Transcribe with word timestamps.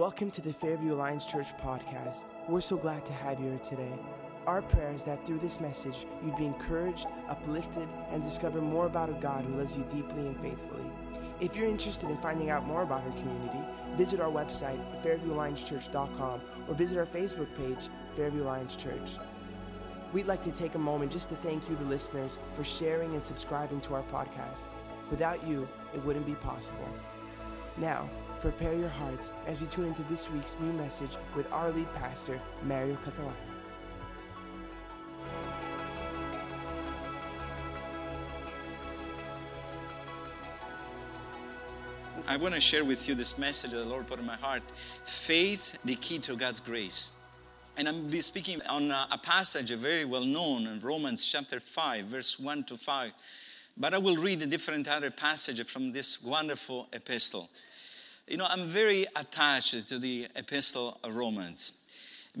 Welcome 0.00 0.30
to 0.30 0.40
the 0.40 0.54
Fairview 0.54 0.94
Alliance 0.94 1.26
Church 1.26 1.54
podcast. 1.58 2.24
We're 2.48 2.62
so 2.62 2.78
glad 2.78 3.04
to 3.04 3.12
have 3.12 3.38
you 3.38 3.50
here 3.50 3.58
today. 3.58 3.92
Our 4.46 4.62
prayer 4.62 4.94
is 4.94 5.04
that 5.04 5.26
through 5.26 5.40
this 5.40 5.60
message, 5.60 6.06
you'd 6.24 6.38
be 6.38 6.46
encouraged, 6.46 7.06
uplifted, 7.28 7.86
and 8.08 8.22
discover 8.22 8.62
more 8.62 8.86
about 8.86 9.10
a 9.10 9.20
God 9.20 9.44
who 9.44 9.56
loves 9.56 9.76
you 9.76 9.84
deeply 9.92 10.26
and 10.26 10.40
faithfully. 10.40 10.90
If 11.38 11.54
you're 11.54 11.68
interested 11.68 12.08
in 12.08 12.16
finding 12.22 12.48
out 12.48 12.64
more 12.64 12.80
about 12.80 13.04
our 13.04 13.10
community, 13.10 13.58
visit 13.98 14.20
our 14.20 14.30
website, 14.30 14.80
fairviewalliancechurch.com, 15.02 16.40
or 16.66 16.74
visit 16.74 16.96
our 16.96 17.04
Facebook 17.04 17.54
page, 17.54 17.90
Fairview 18.14 18.44
Alliance 18.44 18.76
Church. 18.76 19.18
We'd 20.14 20.26
like 20.26 20.42
to 20.44 20.50
take 20.50 20.76
a 20.76 20.78
moment 20.78 21.12
just 21.12 21.28
to 21.28 21.34
thank 21.36 21.68
you, 21.68 21.76
the 21.76 21.84
listeners, 21.84 22.38
for 22.54 22.64
sharing 22.64 23.12
and 23.12 23.22
subscribing 23.22 23.82
to 23.82 23.96
our 23.96 24.04
podcast. 24.04 24.68
Without 25.10 25.46
you, 25.46 25.68
it 25.92 26.02
wouldn't 26.06 26.24
be 26.24 26.36
possible. 26.36 26.88
Now, 27.76 28.08
prepare 28.40 28.74
your 28.74 28.88
hearts 28.88 29.32
as 29.46 29.60
we 29.60 29.66
tune 29.66 29.86
into 29.86 30.02
this 30.04 30.30
week's 30.30 30.58
new 30.60 30.72
message 30.72 31.16
with 31.36 31.50
our 31.52 31.70
lead 31.70 31.92
pastor, 31.94 32.40
Mario 32.62 32.96
Catalano. 33.04 33.32
I 42.26 42.36
want 42.36 42.54
to 42.54 42.60
share 42.60 42.84
with 42.84 43.08
you 43.08 43.14
this 43.14 43.38
message 43.38 43.72
that 43.72 43.78
the 43.78 43.84
Lord 43.84 44.06
put 44.06 44.20
in 44.20 44.26
my 44.26 44.36
heart 44.36 44.62
faith, 45.04 45.76
the 45.84 45.96
key 45.96 46.18
to 46.20 46.36
God's 46.36 46.60
grace. 46.60 47.18
And 47.76 47.88
I'm 47.88 48.06
be 48.06 48.20
speaking 48.20 48.60
on 48.68 48.90
a, 48.90 49.08
a 49.10 49.18
passage 49.18 49.70
very 49.72 50.04
well 50.04 50.24
known 50.24 50.66
in 50.66 50.80
Romans 50.80 51.26
chapter 51.26 51.60
5, 51.60 52.04
verse 52.04 52.38
1 52.38 52.64
to 52.64 52.76
5. 52.76 53.12
But 53.76 53.94
I 53.94 53.98
will 53.98 54.16
read 54.16 54.42
a 54.42 54.46
different 54.46 54.86
other 54.86 55.10
passage 55.10 55.62
from 55.64 55.92
this 55.92 56.22
wonderful 56.22 56.88
epistle. 56.92 57.48
You 58.30 58.36
know, 58.36 58.46
I'm 58.48 58.66
very 58.66 59.06
attached 59.16 59.88
to 59.88 59.98
the 59.98 60.28
epistle 60.36 61.00
of 61.02 61.16
Romans 61.16 61.82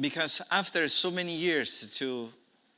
because 0.00 0.40
after 0.52 0.86
so 0.86 1.10
many 1.10 1.34
years 1.34 1.98
to 1.98 2.28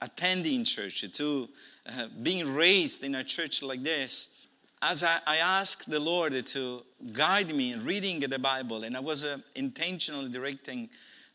attending 0.01 0.65
church, 0.65 1.05
to 1.13 1.47
uh, 1.87 2.07
being 2.23 2.55
raised 2.55 3.05
in 3.05 3.17
a 3.17 3.23
church 3.23 3.63
like 3.63 3.83
this, 3.83 4.47
as 4.81 5.05
I, 5.05 5.19
I 5.27 5.37
asked 5.37 5.91
the 5.91 6.01
Lord 6.01 6.33
to 6.47 6.83
guide 7.13 7.55
me 7.55 7.75
in 7.75 7.85
reading 7.85 8.21
the 8.21 8.39
Bible, 8.39 8.83
and 8.85 8.97
I 8.97 9.01
was 9.01 9.25
uh, 9.25 9.37
intentionally 9.57 10.31
directing 10.31 10.89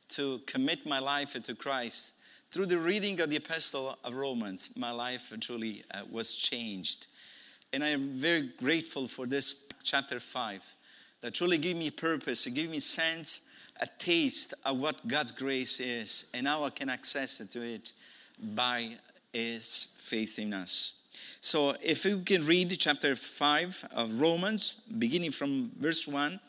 to 0.09 0.41
commit 0.47 0.83
my 0.83 0.97
life 0.97 1.33
to 1.43 1.53
Christ, 1.53 2.15
through 2.49 2.65
the 2.65 2.79
reading 2.79 3.21
of 3.21 3.29
the 3.29 3.35
epistle 3.35 3.99
of 4.03 4.15
Romans, 4.15 4.75
my 4.75 4.89
life 4.89 5.31
truly 5.41 5.83
uh, 5.93 5.99
was 6.09 6.33
changed. 6.33 7.05
And 7.71 7.83
I 7.83 7.89
am 7.89 8.09
very 8.13 8.49
grateful 8.57 9.07
for 9.07 9.27
this 9.27 9.67
chapter 9.83 10.19
5 10.19 10.73
that 11.21 11.33
truly 11.33 11.57
give 11.57 11.77
me 11.77 11.89
purpose, 11.89 12.45
give 12.47 12.69
me 12.69 12.79
sense, 12.79 13.49
a 13.81 13.87
taste 13.99 14.53
of 14.65 14.79
what 14.79 15.07
God's 15.07 15.31
grace 15.31 15.79
is, 15.79 16.31
and 16.33 16.47
how 16.47 16.63
I 16.63 16.69
can 16.69 16.89
access 16.89 17.37
to 17.37 17.61
it 17.61 17.93
by 18.55 18.91
His 19.33 19.95
faith 19.99 20.39
in 20.39 20.53
us. 20.53 21.03
So, 21.39 21.75
if 21.83 22.03
you 22.05 22.19
can 22.21 22.45
read 22.45 22.75
chapter 22.79 23.15
5 23.15 23.89
of 23.95 24.19
Romans, 24.19 24.81
beginning 24.97 25.31
from 25.31 25.71
verse 25.79 26.07
1 26.07 26.39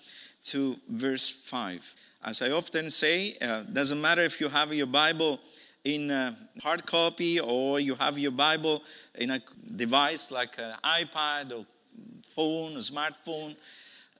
to 0.44 0.76
verse 0.88 1.28
5. 1.28 1.94
As 2.24 2.42
I 2.42 2.50
often 2.50 2.90
say, 2.90 3.36
uh, 3.40 3.62
doesn't 3.62 4.00
matter 4.00 4.22
if 4.22 4.40
you 4.40 4.48
have 4.48 4.72
your 4.72 4.86
Bible 4.86 5.40
in 5.84 6.10
hard 6.60 6.84
copy 6.84 7.40
or 7.40 7.80
you 7.80 7.94
have 7.94 8.18
your 8.18 8.30
Bible 8.30 8.82
in 9.14 9.30
a 9.30 9.40
device 9.76 10.30
like 10.30 10.58
an 10.58 10.74
iPad 10.84 11.52
or 11.52 11.64
phone, 12.26 12.72
a 12.74 12.80
smartphone. 12.80 13.56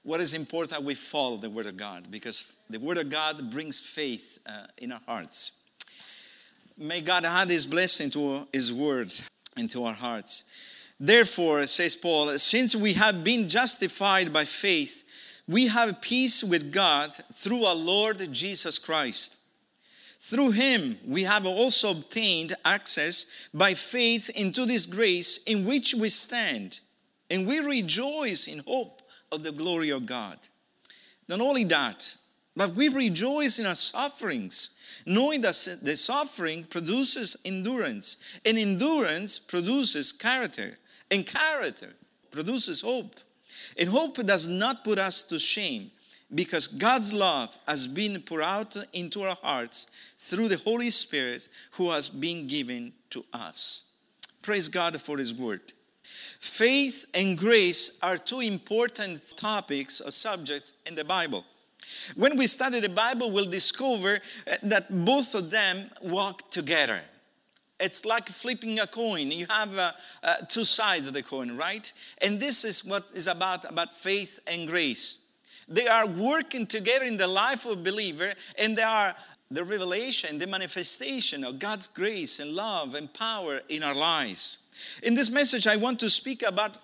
What 0.09 0.21
is 0.21 0.33
important 0.33 0.81
we 0.81 0.95
follow 0.95 1.37
the 1.37 1.51
Word 1.51 1.67
of 1.67 1.77
God 1.77 2.09
because 2.09 2.55
the 2.67 2.79
Word 2.79 2.97
of 2.97 3.11
God 3.11 3.51
brings 3.51 3.79
faith 3.79 4.39
uh, 4.43 4.65
in 4.79 4.91
our 4.91 5.01
hearts. 5.05 5.61
May 6.75 7.01
God 7.01 7.25
add 7.25 7.51
His 7.51 7.67
blessing 7.67 8.09
to 8.09 8.47
His 8.51 8.73
Word 8.73 9.13
into 9.55 9.85
our 9.85 9.93
hearts. 9.93 10.45
Therefore, 10.99 11.67
says 11.67 11.95
Paul, 11.95 12.35
since 12.39 12.75
we 12.75 12.93
have 12.93 13.23
been 13.23 13.47
justified 13.47 14.33
by 14.33 14.45
faith, 14.45 15.43
we 15.47 15.67
have 15.67 16.01
peace 16.01 16.43
with 16.43 16.73
God 16.73 17.13
through 17.31 17.65
our 17.65 17.75
Lord 17.75 18.33
Jesus 18.33 18.79
Christ. 18.79 19.37
Through 20.21 20.53
him, 20.53 20.97
we 21.05 21.21
have 21.25 21.45
also 21.45 21.91
obtained 21.91 22.55
access 22.65 23.47
by 23.53 23.75
faith 23.75 24.31
into 24.31 24.65
this 24.65 24.87
grace 24.87 25.43
in 25.43 25.67
which 25.67 25.93
we 25.93 26.09
stand, 26.09 26.79
and 27.29 27.45
we 27.45 27.59
rejoice 27.59 28.47
in 28.47 28.63
hope 28.65 28.98
of 29.31 29.43
the 29.43 29.51
glory 29.51 29.89
of 29.89 30.05
God. 30.05 30.37
Not 31.27 31.41
only 31.41 31.63
that, 31.65 32.15
but 32.55 32.73
we 32.75 32.89
rejoice 32.89 33.59
in 33.59 33.65
our 33.65 33.75
sufferings, 33.75 34.75
knowing 35.05 35.41
that 35.41 35.77
the 35.81 35.95
suffering 35.95 36.63
produces 36.65 37.37
endurance, 37.45 38.39
and 38.45 38.57
endurance 38.57 39.39
produces 39.39 40.11
character, 40.11 40.77
and 41.11 41.25
character 41.25 41.93
produces 42.31 42.81
hope. 42.81 43.15
And 43.77 43.89
hope 43.89 44.15
does 44.25 44.47
not 44.47 44.83
put 44.83 44.99
us 44.99 45.23
to 45.23 45.39
shame 45.39 45.91
because 46.33 46.67
God's 46.67 47.13
love 47.13 47.57
has 47.67 47.87
been 47.87 48.21
poured 48.21 48.43
out 48.43 48.75
into 48.93 49.23
our 49.23 49.35
hearts 49.41 50.13
through 50.17 50.47
the 50.47 50.57
Holy 50.57 50.89
Spirit 50.89 51.47
who 51.71 51.89
has 51.91 52.09
been 52.09 52.47
given 52.47 52.93
to 53.11 53.25
us. 53.33 53.95
Praise 54.41 54.67
God 54.67 54.99
for 55.01 55.17
His 55.17 55.33
word. 55.33 55.73
Faith 56.39 57.05
and 57.13 57.37
grace 57.37 57.99
are 58.01 58.17
two 58.17 58.39
important 58.39 59.21
topics 59.35 59.99
or 59.99 60.09
subjects 60.11 60.71
in 60.85 60.95
the 60.95 61.03
Bible. 61.03 61.43
When 62.15 62.37
we 62.37 62.47
study 62.47 62.79
the 62.79 62.89
Bible, 62.89 63.29
we'll 63.29 63.49
discover 63.49 64.19
that 64.63 65.03
both 65.05 65.35
of 65.35 65.51
them 65.51 65.89
walk 66.01 66.49
together. 66.49 67.01
It's 67.77 68.05
like 68.05 68.29
flipping 68.29 68.79
a 68.79 68.87
coin. 68.87 69.31
You 69.31 69.47
have 69.49 69.77
uh, 69.77 69.91
uh, 70.23 70.35
two 70.47 70.63
sides 70.63 71.07
of 71.07 71.13
the 71.13 71.23
coin, 71.23 71.57
right? 71.57 71.91
And 72.21 72.39
this 72.39 72.63
is 72.63 72.85
what 72.85 73.05
is 73.13 73.27
about 73.27 73.65
about 73.65 73.93
faith 73.93 74.39
and 74.47 74.67
grace. 74.67 75.29
They 75.67 75.87
are 75.87 76.07
working 76.07 76.67
together 76.67 77.05
in 77.05 77.17
the 77.17 77.27
life 77.27 77.65
of 77.65 77.79
a 77.79 77.81
believer, 77.81 78.33
and 78.57 78.77
they 78.77 78.83
are 78.83 79.13
the 79.51 79.63
revelation, 79.63 80.39
the 80.39 80.47
manifestation 80.47 81.43
of 81.43 81.59
God's 81.59 81.87
grace 81.87 82.39
and 82.39 82.51
love 82.51 82.95
and 82.95 83.13
power 83.13 83.61
in 83.69 83.83
our 83.83 83.95
lives. 83.95 84.68
In 85.03 85.15
this 85.15 85.31
message, 85.31 85.67
I 85.67 85.75
want 85.75 85.99
to 86.01 86.09
speak 86.09 86.43
about 86.43 86.77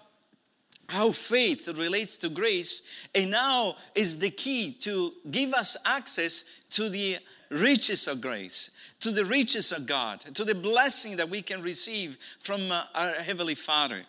how 0.90 1.12
faith 1.12 1.68
relates 1.68 2.18
to 2.20 2.30
grace 2.30 3.08
and 3.16 3.32
now 3.32 3.76
is 3.96 4.20
the 4.20 4.30
key 4.30 4.72
to 4.72 5.14
give 5.32 5.54
us 5.54 5.78
access 5.86 6.62
to 6.72 6.90
the 6.90 7.18
riches 7.50 8.08
of 8.08 8.22
grace, 8.22 8.94
to 9.00 9.12
the 9.12 9.26
riches 9.26 9.72
of 9.72 9.88
God, 9.88 10.20
to 10.22 10.44
the 10.44 10.56
blessing 10.56 11.18
that 11.18 11.30
we 11.30 11.42
can 11.42 11.62
receive 11.62 12.18
from 12.40 12.72
uh, 12.72 12.84
our 12.94 13.14
Heavenly 13.14 13.56
Father. 13.56 14.02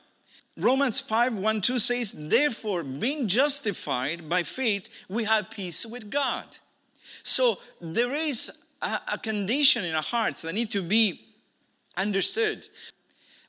Romans 0.59 1.01
5 1.01 1.37
1 1.37 1.61
2 1.61 1.79
says, 1.79 2.29
Therefore, 2.29 2.83
being 2.83 3.29
justified 3.29 4.29
by 4.29 4.43
faith, 4.43 4.89
we 5.09 5.25
have 5.25 5.51
peace 5.51 5.85
with 5.85 6.11
God. 6.11 6.57
So 7.23 7.59
there 7.81 8.15
is 8.15 8.65
a, 8.81 9.01
a 9.15 9.19
condition 9.19 9.85
in 9.85 9.95
our 9.95 10.03
hearts 10.03 10.43
that 10.43 10.55
need 10.55 10.71
to 10.71 10.83
be 10.83 11.21
understood. 11.97 12.67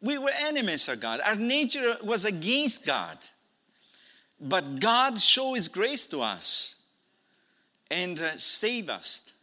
We 0.02 0.18
were 0.18 0.32
enemies 0.40 0.88
of 0.90 1.00
God, 1.00 1.20
our 1.26 1.36
nature 1.36 1.98
was 2.04 2.26
against 2.26 2.86
God. 2.86 3.18
But 4.40 4.80
God 4.80 5.20
showed 5.20 5.56
His 5.56 5.68
grace 5.68 6.06
to 6.08 6.22
us 6.22 6.84
and 7.90 8.22
uh, 8.22 8.38
save 8.38 8.90
us. 8.90 9.34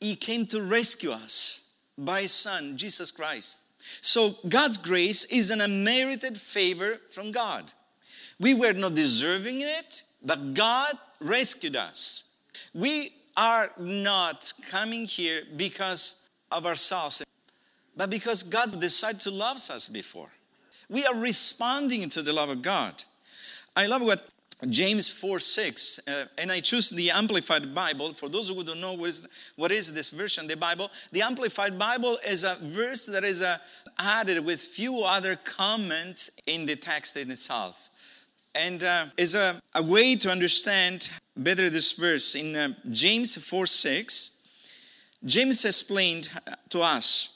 He 0.00 0.16
came 0.16 0.46
to 0.46 0.62
rescue 0.62 1.10
us 1.10 1.74
by 1.98 2.22
His 2.22 2.32
Son, 2.32 2.76
Jesus 2.76 3.10
Christ. 3.10 3.66
So 4.00 4.36
God's 4.48 4.78
grace 4.78 5.24
is 5.24 5.50
an 5.50 5.60
unmerited 5.60 6.36
favor 6.38 6.98
from 7.10 7.30
God. 7.30 7.72
We 8.38 8.54
were 8.54 8.72
not 8.72 8.94
deserving 8.94 9.60
it, 9.60 10.02
but 10.22 10.54
God 10.54 10.94
rescued 11.20 11.76
us. 11.76 12.34
We 12.74 13.12
are 13.36 13.70
not 13.78 14.52
coming 14.70 15.04
here 15.04 15.42
because 15.56 16.28
of 16.50 16.66
ourselves, 16.66 17.22
but 17.96 18.10
because 18.10 18.42
God 18.42 18.78
decided 18.80 19.20
to 19.22 19.30
love 19.30 19.56
us 19.56 19.88
before. 19.88 20.28
We 20.88 21.04
are 21.06 21.16
responding 21.16 22.08
to 22.10 22.22
the 22.22 22.32
love 22.32 22.50
of 22.50 22.62
God. 22.62 23.02
I 23.74 23.86
love 23.86 24.02
what 24.02 24.28
James 24.70 25.08
4 25.08 25.38
6, 25.38 26.00
uh, 26.08 26.24
and 26.38 26.50
I 26.50 26.60
choose 26.60 26.88
the 26.88 27.10
Amplified 27.10 27.74
Bible. 27.74 28.14
For 28.14 28.28
those 28.28 28.48
who 28.48 28.64
don't 28.64 28.80
know 28.80 28.94
what 28.94 29.08
is, 29.08 29.28
what 29.56 29.70
is 29.70 29.92
this 29.92 30.08
version 30.08 30.44
of 30.44 30.50
the 30.50 30.56
Bible, 30.56 30.90
the 31.12 31.22
Amplified 31.22 31.78
Bible 31.78 32.18
is 32.26 32.44
a 32.44 32.56
verse 32.62 33.06
that 33.06 33.22
is 33.22 33.42
uh, 33.42 33.58
added 33.98 34.44
with 34.44 34.60
few 34.60 35.02
other 35.02 35.36
comments 35.36 36.40
in 36.46 36.64
the 36.64 36.76
text 36.76 37.16
in 37.16 37.30
itself. 37.30 37.90
And 38.54 38.82
uh, 38.82 39.06
is 39.18 39.34
a, 39.34 39.60
a 39.74 39.82
way 39.82 40.16
to 40.16 40.30
understand 40.30 41.10
better 41.36 41.68
this 41.68 41.92
verse. 41.92 42.34
In 42.34 42.56
uh, 42.56 42.68
James 42.90 43.36
4 43.36 43.66
6, 43.66 44.40
James 45.22 45.64
explained 45.66 46.30
to 46.70 46.80
us, 46.80 47.35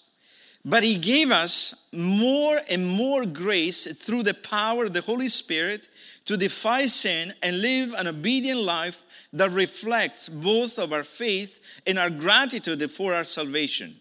But 0.64 0.82
he 0.82 0.98
gave 0.98 1.30
us 1.30 1.88
more 1.92 2.60
and 2.70 2.86
more 2.86 3.24
grace 3.24 3.86
through 4.04 4.24
the 4.24 4.34
power 4.34 4.84
of 4.84 4.92
the 4.92 5.00
Holy 5.00 5.28
Spirit 5.28 5.88
to 6.26 6.36
defy 6.36 6.86
sin 6.86 7.32
and 7.42 7.62
live 7.62 7.94
an 7.94 8.06
obedient 8.06 8.60
life 8.60 9.06
that 9.32 9.50
reflects 9.50 10.28
both 10.28 10.78
of 10.78 10.92
our 10.92 11.02
faith 11.02 11.80
and 11.86 11.98
our 11.98 12.10
gratitude 12.10 12.88
for 12.90 13.14
our 13.14 13.24
salvation. 13.24 13.96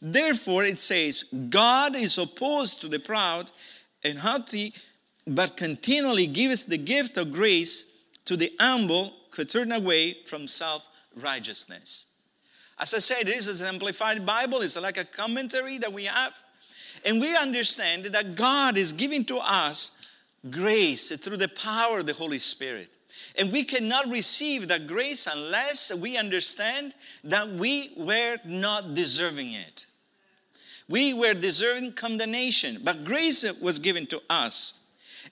Therefore, 0.00 0.64
it 0.64 0.78
says, 0.78 1.24
God 1.48 1.96
is 1.96 2.18
opposed 2.18 2.80
to 2.80 2.88
the 2.88 2.98
proud 2.98 3.50
and 4.04 4.18
haughty, 4.18 4.74
but 5.26 5.56
continually 5.56 6.26
gives 6.26 6.66
the 6.66 6.78
gift 6.78 7.16
of 7.16 7.32
grace 7.32 7.96
to 8.26 8.36
the 8.36 8.52
humble 8.60 9.14
who 9.34 9.44
turn 9.44 9.72
away 9.72 10.18
from 10.26 10.46
self 10.46 10.86
righteousness. 11.16 12.11
As 12.82 12.92
I 12.94 12.98
said, 12.98 13.28
this 13.28 13.46
is 13.46 13.60
an 13.60 13.68
amplified 13.68 14.26
Bible, 14.26 14.60
it's 14.60 14.80
like 14.80 14.98
a 14.98 15.04
commentary 15.04 15.78
that 15.78 15.92
we 15.92 16.06
have. 16.06 16.34
And 17.06 17.20
we 17.20 17.36
understand 17.36 18.06
that 18.06 18.34
God 18.34 18.76
is 18.76 18.92
giving 18.92 19.24
to 19.26 19.36
us 19.36 20.04
grace 20.50 21.14
through 21.16 21.36
the 21.36 21.46
power 21.46 22.00
of 22.00 22.06
the 22.06 22.12
Holy 22.12 22.40
Spirit. 22.40 22.90
And 23.38 23.52
we 23.52 23.62
cannot 23.62 24.08
receive 24.08 24.66
that 24.66 24.88
grace 24.88 25.28
unless 25.32 25.94
we 25.94 26.18
understand 26.18 26.96
that 27.22 27.48
we 27.50 27.92
were 27.96 28.38
not 28.44 28.94
deserving 28.94 29.52
it. 29.52 29.86
We 30.88 31.14
were 31.14 31.34
deserving 31.34 31.92
condemnation, 31.92 32.78
but 32.82 33.04
grace 33.04 33.44
was 33.60 33.78
given 33.78 34.08
to 34.08 34.20
us. 34.28 34.84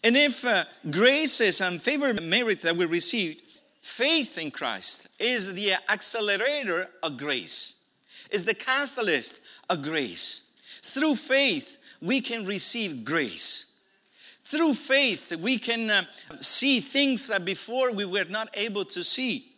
And 0.04 0.16
if 0.16 0.44
uh, 0.44 0.66
grace 0.88 1.40
is 1.40 1.60
unfavored 1.60 2.22
merit 2.22 2.60
that 2.60 2.76
we 2.76 2.84
received, 2.84 3.42
faith 3.90 4.38
in 4.38 4.50
Christ 4.50 5.08
is 5.18 5.54
the 5.54 5.74
accelerator 5.88 6.88
of 7.02 7.16
grace, 7.16 7.88
is 8.30 8.44
the 8.44 8.54
catalyst 8.54 9.42
of 9.68 9.82
grace. 9.82 10.52
Through 10.82 11.16
faith, 11.16 11.78
we 12.00 12.20
can 12.20 12.46
receive 12.46 13.04
grace. 13.04 13.82
Through 14.44 14.74
faith, 14.74 15.36
we 15.36 15.58
can 15.58 15.90
uh, 15.90 16.04
see 16.40 16.80
things 16.80 17.28
that 17.28 17.44
before 17.44 17.92
we 17.92 18.04
were 18.04 18.24
not 18.24 18.48
able 18.54 18.84
to 18.86 19.04
see. 19.04 19.52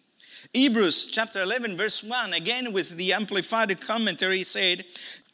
Hebrews 0.52 1.06
chapter 1.06 1.40
11, 1.40 1.76
verse 1.76 2.02
1, 2.02 2.32
again 2.32 2.72
with 2.72 2.96
the 2.96 3.12
amplified 3.12 3.80
commentary, 3.80 4.44
said, 4.44 4.84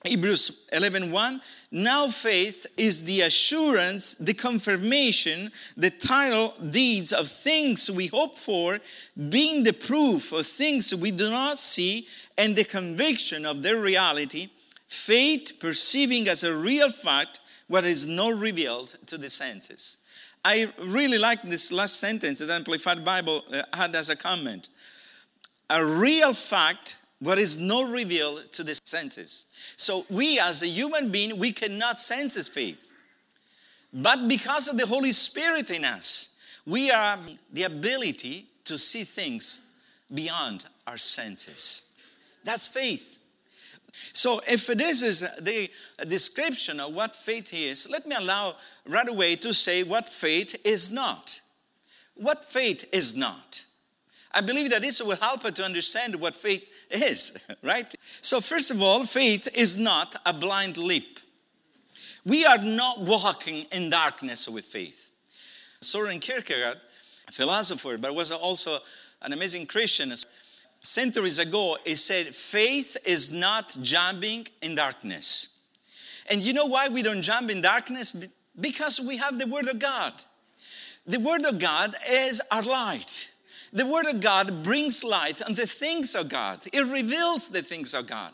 Hebrews 0.04 0.68
11 0.72 1.10
1. 1.10 1.40
Now 1.70 2.08
faith 2.08 2.66
is 2.78 3.04
the 3.04 3.22
assurance, 3.22 4.14
the 4.14 4.32
confirmation, 4.32 5.50
the 5.76 5.90
title 5.90 6.54
deeds 6.70 7.12
of 7.12 7.28
things 7.28 7.90
we 7.90 8.06
hope 8.06 8.38
for, 8.38 8.78
being 9.28 9.64
the 9.64 9.74
proof 9.74 10.32
of 10.32 10.46
things 10.46 10.94
we 10.94 11.10
do 11.10 11.30
not 11.30 11.58
see, 11.58 12.06
and 12.38 12.56
the 12.56 12.64
conviction 12.64 13.44
of 13.44 13.62
their 13.62 13.76
reality. 13.76 14.48
Faith 14.88 15.58
perceiving 15.60 16.28
as 16.28 16.42
a 16.42 16.56
real 16.56 16.90
fact 16.90 17.40
what 17.66 17.84
is 17.84 18.06
not 18.06 18.34
revealed 18.38 18.96
to 19.04 19.18
the 19.18 19.28
senses. 19.28 19.98
I 20.44 20.70
really 20.80 21.18
like 21.18 21.42
this 21.42 21.70
last 21.70 22.00
sentence 22.00 22.38
that 22.38 22.48
Amplified 22.48 23.04
Bible 23.04 23.44
uh, 23.52 23.62
had 23.74 23.94
as 23.94 24.08
a 24.08 24.16
comment. 24.16 24.70
A 25.68 25.84
real 25.84 26.32
fact 26.32 26.97
what 27.20 27.38
is 27.38 27.60
not 27.60 27.90
revealed 27.90 28.52
to 28.52 28.62
the 28.62 28.78
senses. 28.84 29.46
So 29.76 30.06
we 30.08 30.38
as 30.38 30.62
a 30.62 30.68
human 30.68 31.10
being, 31.10 31.38
we 31.38 31.52
cannot 31.52 31.98
sense 31.98 32.48
faith. 32.48 32.92
But 33.92 34.28
because 34.28 34.68
of 34.68 34.76
the 34.76 34.86
Holy 34.86 35.12
Spirit 35.12 35.70
in 35.70 35.84
us, 35.84 36.38
we 36.66 36.88
have 36.88 37.20
the 37.52 37.64
ability 37.64 38.46
to 38.64 38.78
see 38.78 39.04
things 39.04 39.70
beyond 40.12 40.66
our 40.86 40.98
senses. 40.98 41.94
That's 42.44 42.68
faith. 42.68 43.18
So, 44.12 44.40
if 44.46 44.66
this 44.66 45.02
is 45.02 45.20
the 45.40 45.68
description 46.06 46.78
of 46.78 46.94
what 46.94 47.16
faith 47.16 47.52
is, 47.52 47.90
let 47.90 48.06
me 48.06 48.14
allow 48.14 48.54
right 48.86 49.08
away 49.08 49.34
to 49.36 49.52
say 49.52 49.82
what 49.82 50.08
faith 50.08 50.54
is 50.64 50.92
not. 50.92 51.40
What 52.14 52.44
faith 52.44 52.84
is 52.92 53.16
not. 53.16 53.64
I 54.32 54.40
believe 54.40 54.70
that 54.70 54.82
this 54.82 55.02
will 55.02 55.16
help 55.16 55.44
us 55.44 55.52
to 55.54 55.64
understand 55.64 56.16
what 56.16 56.34
faith 56.34 56.68
is, 56.90 57.38
right? 57.62 57.92
So, 58.20 58.40
first 58.40 58.70
of 58.70 58.82
all, 58.82 59.04
faith 59.04 59.48
is 59.54 59.78
not 59.78 60.20
a 60.26 60.32
blind 60.32 60.76
leap. 60.76 61.18
We 62.24 62.44
are 62.44 62.58
not 62.58 63.00
walking 63.00 63.66
in 63.72 63.90
darkness 63.90 64.48
with 64.48 64.66
faith. 64.66 65.12
Soren 65.80 66.20
Kierkegaard, 66.20 66.78
a 67.26 67.32
philosopher, 67.32 67.96
but 67.96 68.14
was 68.14 68.30
also 68.32 68.78
an 69.22 69.32
amazing 69.32 69.66
Christian, 69.66 70.12
centuries 70.80 71.38
ago, 71.38 71.78
he 71.84 71.94
said, 71.94 72.34
Faith 72.34 72.96
is 73.04 73.32
not 73.32 73.76
jumping 73.82 74.46
in 74.62 74.74
darkness. 74.74 75.60
And 76.30 76.40
you 76.40 76.52
know 76.52 76.66
why 76.66 76.88
we 76.88 77.02
don't 77.02 77.22
jump 77.22 77.50
in 77.50 77.60
darkness? 77.60 78.16
Because 78.60 79.00
we 79.00 79.16
have 79.16 79.38
the 79.38 79.46
Word 79.46 79.68
of 79.68 79.78
God. 79.78 80.12
The 81.06 81.20
Word 81.20 81.44
of 81.44 81.58
God 81.58 81.94
is 82.08 82.42
our 82.52 82.62
light. 82.62 83.32
The 83.72 83.86
Word 83.86 84.06
of 84.06 84.20
God 84.20 84.62
brings 84.62 85.04
light 85.04 85.42
on 85.42 85.54
the 85.54 85.66
things 85.66 86.14
of 86.14 86.28
God, 86.28 86.60
it 86.72 86.86
reveals 86.86 87.48
the 87.48 87.62
things 87.62 87.94
of 87.94 88.06
God. 88.06 88.32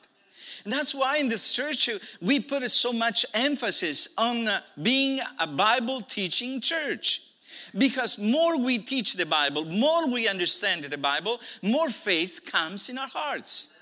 And 0.64 0.72
that's 0.72 0.94
why 0.94 1.18
in 1.18 1.28
this 1.28 1.52
church 1.52 1.90
we 2.22 2.40
put 2.40 2.68
so 2.70 2.92
much 2.92 3.26
emphasis 3.34 4.14
on 4.16 4.48
uh, 4.48 4.60
being 4.80 5.20
a 5.38 5.46
Bible 5.46 6.00
teaching 6.00 6.60
church. 6.60 7.28
Because 7.76 8.18
more 8.18 8.58
we 8.58 8.78
teach 8.78 9.14
the 9.14 9.26
Bible, 9.26 9.64
more 9.64 10.06
we 10.06 10.28
understand 10.28 10.84
the 10.84 10.96
Bible, 10.96 11.40
more 11.62 11.90
faith 11.90 12.42
comes 12.46 12.88
in 12.88 12.98
our 12.98 13.08
hearts. 13.08 13.74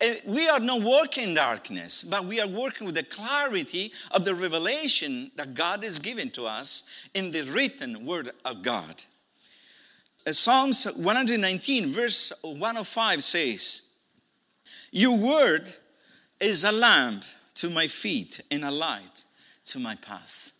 Uh, 0.00 0.14
we 0.26 0.48
are 0.48 0.60
not 0.60 0.82
working 0.82 1.30
in 1.30 1.34
darkness, 1.34 2.04
but 2.04 2.24
we 2.24 2.40
are 2.40 2.46
working 2.46 2.86
with 2.86 2.94
the 2.94 3.02
clarity 3.02 3.92
of 4.12 4.24
the 4.24 4.34
revelation 4.34 5.30
that 5.34 5.54
God 5.54 5.82
has 5.82 5.98
given 5.98 6.30
to 6.30 6.46
us 6.46 7.08
in 7.14 7.32
the 7.32 7.42
written 7.44 8.06
Word 8.06 8.30
of 8.44 8.62
God. 8.62 9.02
Uh, 10.26 10.32
Psalms 10.32 10.84
119, 10.84 11.92
verse 11.92 12.32
105 12.42 13.22
says, 13.22 13.92
Your 14.90 15.16
word 15.16 15.72
is 16.40 16.64
a 16.64 16.72
lamp 16.72 17.24
to 17.54 17.70
my 17.70 17.86
feet 17.86 18.40
and 18.50 18.64
a 18.64 18.70
light 18.70 19.24
to 19.66 19.78
my 19.78 19.94
path. 19.96 20.52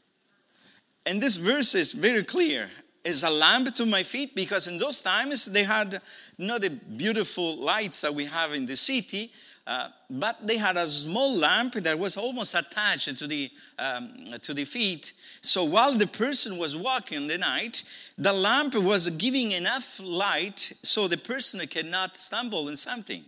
And 1.06 1.20
this 1.20 1.36
verse 1.36 1.74
is 1.74 1.92
very 1.92 2.22
clear. 2.22 2.68
Is 3.04 3.22
a 3.22 3.30
lamp 3.30 3.74
to 3.76 3.86
my 3.86 4.02
feet 4.02 4.34
because 4.34 4.68
in 4.68 4.76
those 4.76 5.00
times 5.00 5.46
they 5.46 5.62
had 5.62 6.02
not 6.36 6.60
the 6.60 6.68
beautiful 6.68 7.56
lights 7.56 8.02
that 8.02 8.14
we 8.14 8.26
have 8.26 8.52
in 8.52 8.66
the 8.66 8.76
city, 8.76 9.32
uh, 9.66 9.88
but 10.10 10.46
they 10.46 10.58
had 10.58 10.76
a 10.76 10.86
small 10.86 11.34
lamp 11.34 11.74
that 11.74 11.98
was 11.98 12.16
almost 12.16 12.54
attached 12.54 13.16
to 13.16 13.26
the, 13.26 13.50
um, 13.78 14.34
to 14.42 14.52
the 14.52 14.64
feet. 14.64 15.14
So 15.40 15.64
while 15.64 15.94
the 15.94 16.06
person 16.06 16.58
was 16.58 16.76
walking 16.76 17.18
in 17.18 17.26
the 17.28 17.38
night, 17.38 17.84
the 18.16 18.32
lamp 18.32 18.74
was 18.74 19.08
giving 19.10 19.52
enough 19.52 20.00
light 20.02 20.72
so 20.82 21.06
the 21.08 21.16
person 21.16 21.66
cannot 21.66 22.16
stumble 22.16 22.68
in 22.68 22.76
something. 22.76 23.24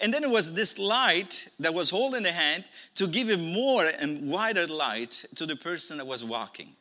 And 0.00 0.12
then 0.12 0.24
it 0.24 0.30
was 0.30 0.54
this 0.54 0.78
light 0.78 1.48
that 1.60 1.74
was 1.74 1.90
holding 1.90 2.24
the 2.24 2.32
hand 2.32 2.70
to 2.96 3.06
give 3.06 3.30
a 3.30 3.36
more 3.36 3.90
and 4.00 4.28
wider 4.30 4.66
light 4.66 5.24
to 5.36 5.46
the 5.46 5.56
person 5.56 5.98
that 5.98 6.06
was 6.06 6.24
walking. 6.24 6.74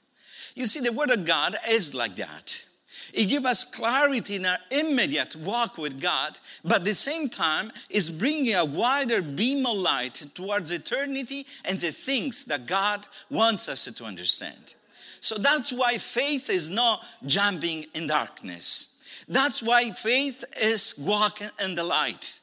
You 0.56 0.66
see, 0.66 0.80
the 0.80 0.92
Word 0.92 1.12
of 1.12 1.26
God 1.26 1.56
is 1.70 1.94
like 1.94 2.16
that. 2.16 2.66
It 3.14 3.26
gives 3.26 3.46
us 3.46 3.66
clarity 3.66 4.36
in 4.36 4.46
our 4.46 4.58
immediate 4.70 5.36
walk 5.36 5.78
with 5.78 6.02
God, 6.02 6.40
but 6.64 6.78
at 6.78 6.86
the 6.86 6.94
same 6.94 7.30
time 7.30 7.72
is 7.90 8.10
bringing 8.10 8.56
a 8.56 8.66
wider 8.66 9.22
beam 9.22 9.66
of 9.66 9.78
light 9.78 10.24
towards 10.34 10.72
eternity 10.72 11.46
and 11.66 11.80
the 11.80 11.92
things 11.92 12.46
that 12.46 12.66
God 12.66 13.08
wants 13.30 13.68
us 13.68 13.86
to 13.86 14.04
understand. 14.04 14.76
So 15.20 15.36
that's 15.36 15.72
why 15.72 15.98
faith 15.98 16.50
is 16.50 16.70
not 16.70 17.04
jumping 17.26 17.86
in 17.94 18.08
darkness. 18.08 19.26
That's 19.28 19.62
why 19.62 19.92
faith 19.92 20.44
is 20.62 20.96
walking 21.00 21.50
in 21.64 21.76
the 21.76 21.84
light. 21.84 22.40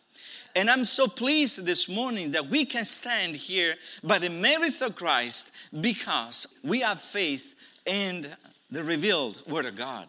And 0.55 0.71
I'm 0.71 0.85
so 0.85 1.07
pleased 1.07 1.67
this 1.67 1.89
morning 1.89 2.33
that 2.33 2.47
we 2.47 2.65
can 2.65 2.85
stand 2.85 3.37
here 3.37 3.75
by 4.03 4.19
the 4.19 4.31
merit 4.31 4.81
of 4.83 4.97
Christ 4.97 5.55
because 5.81 6.55
we 6.63 6.81
have 6.81 7.01
faith 7.01 7.55
in 7.87 8.27
the 8.71 8.83
revealed 8.83 9.43
Word 9.49 9.67
of 9.67 9.77
God. 9.77 10.09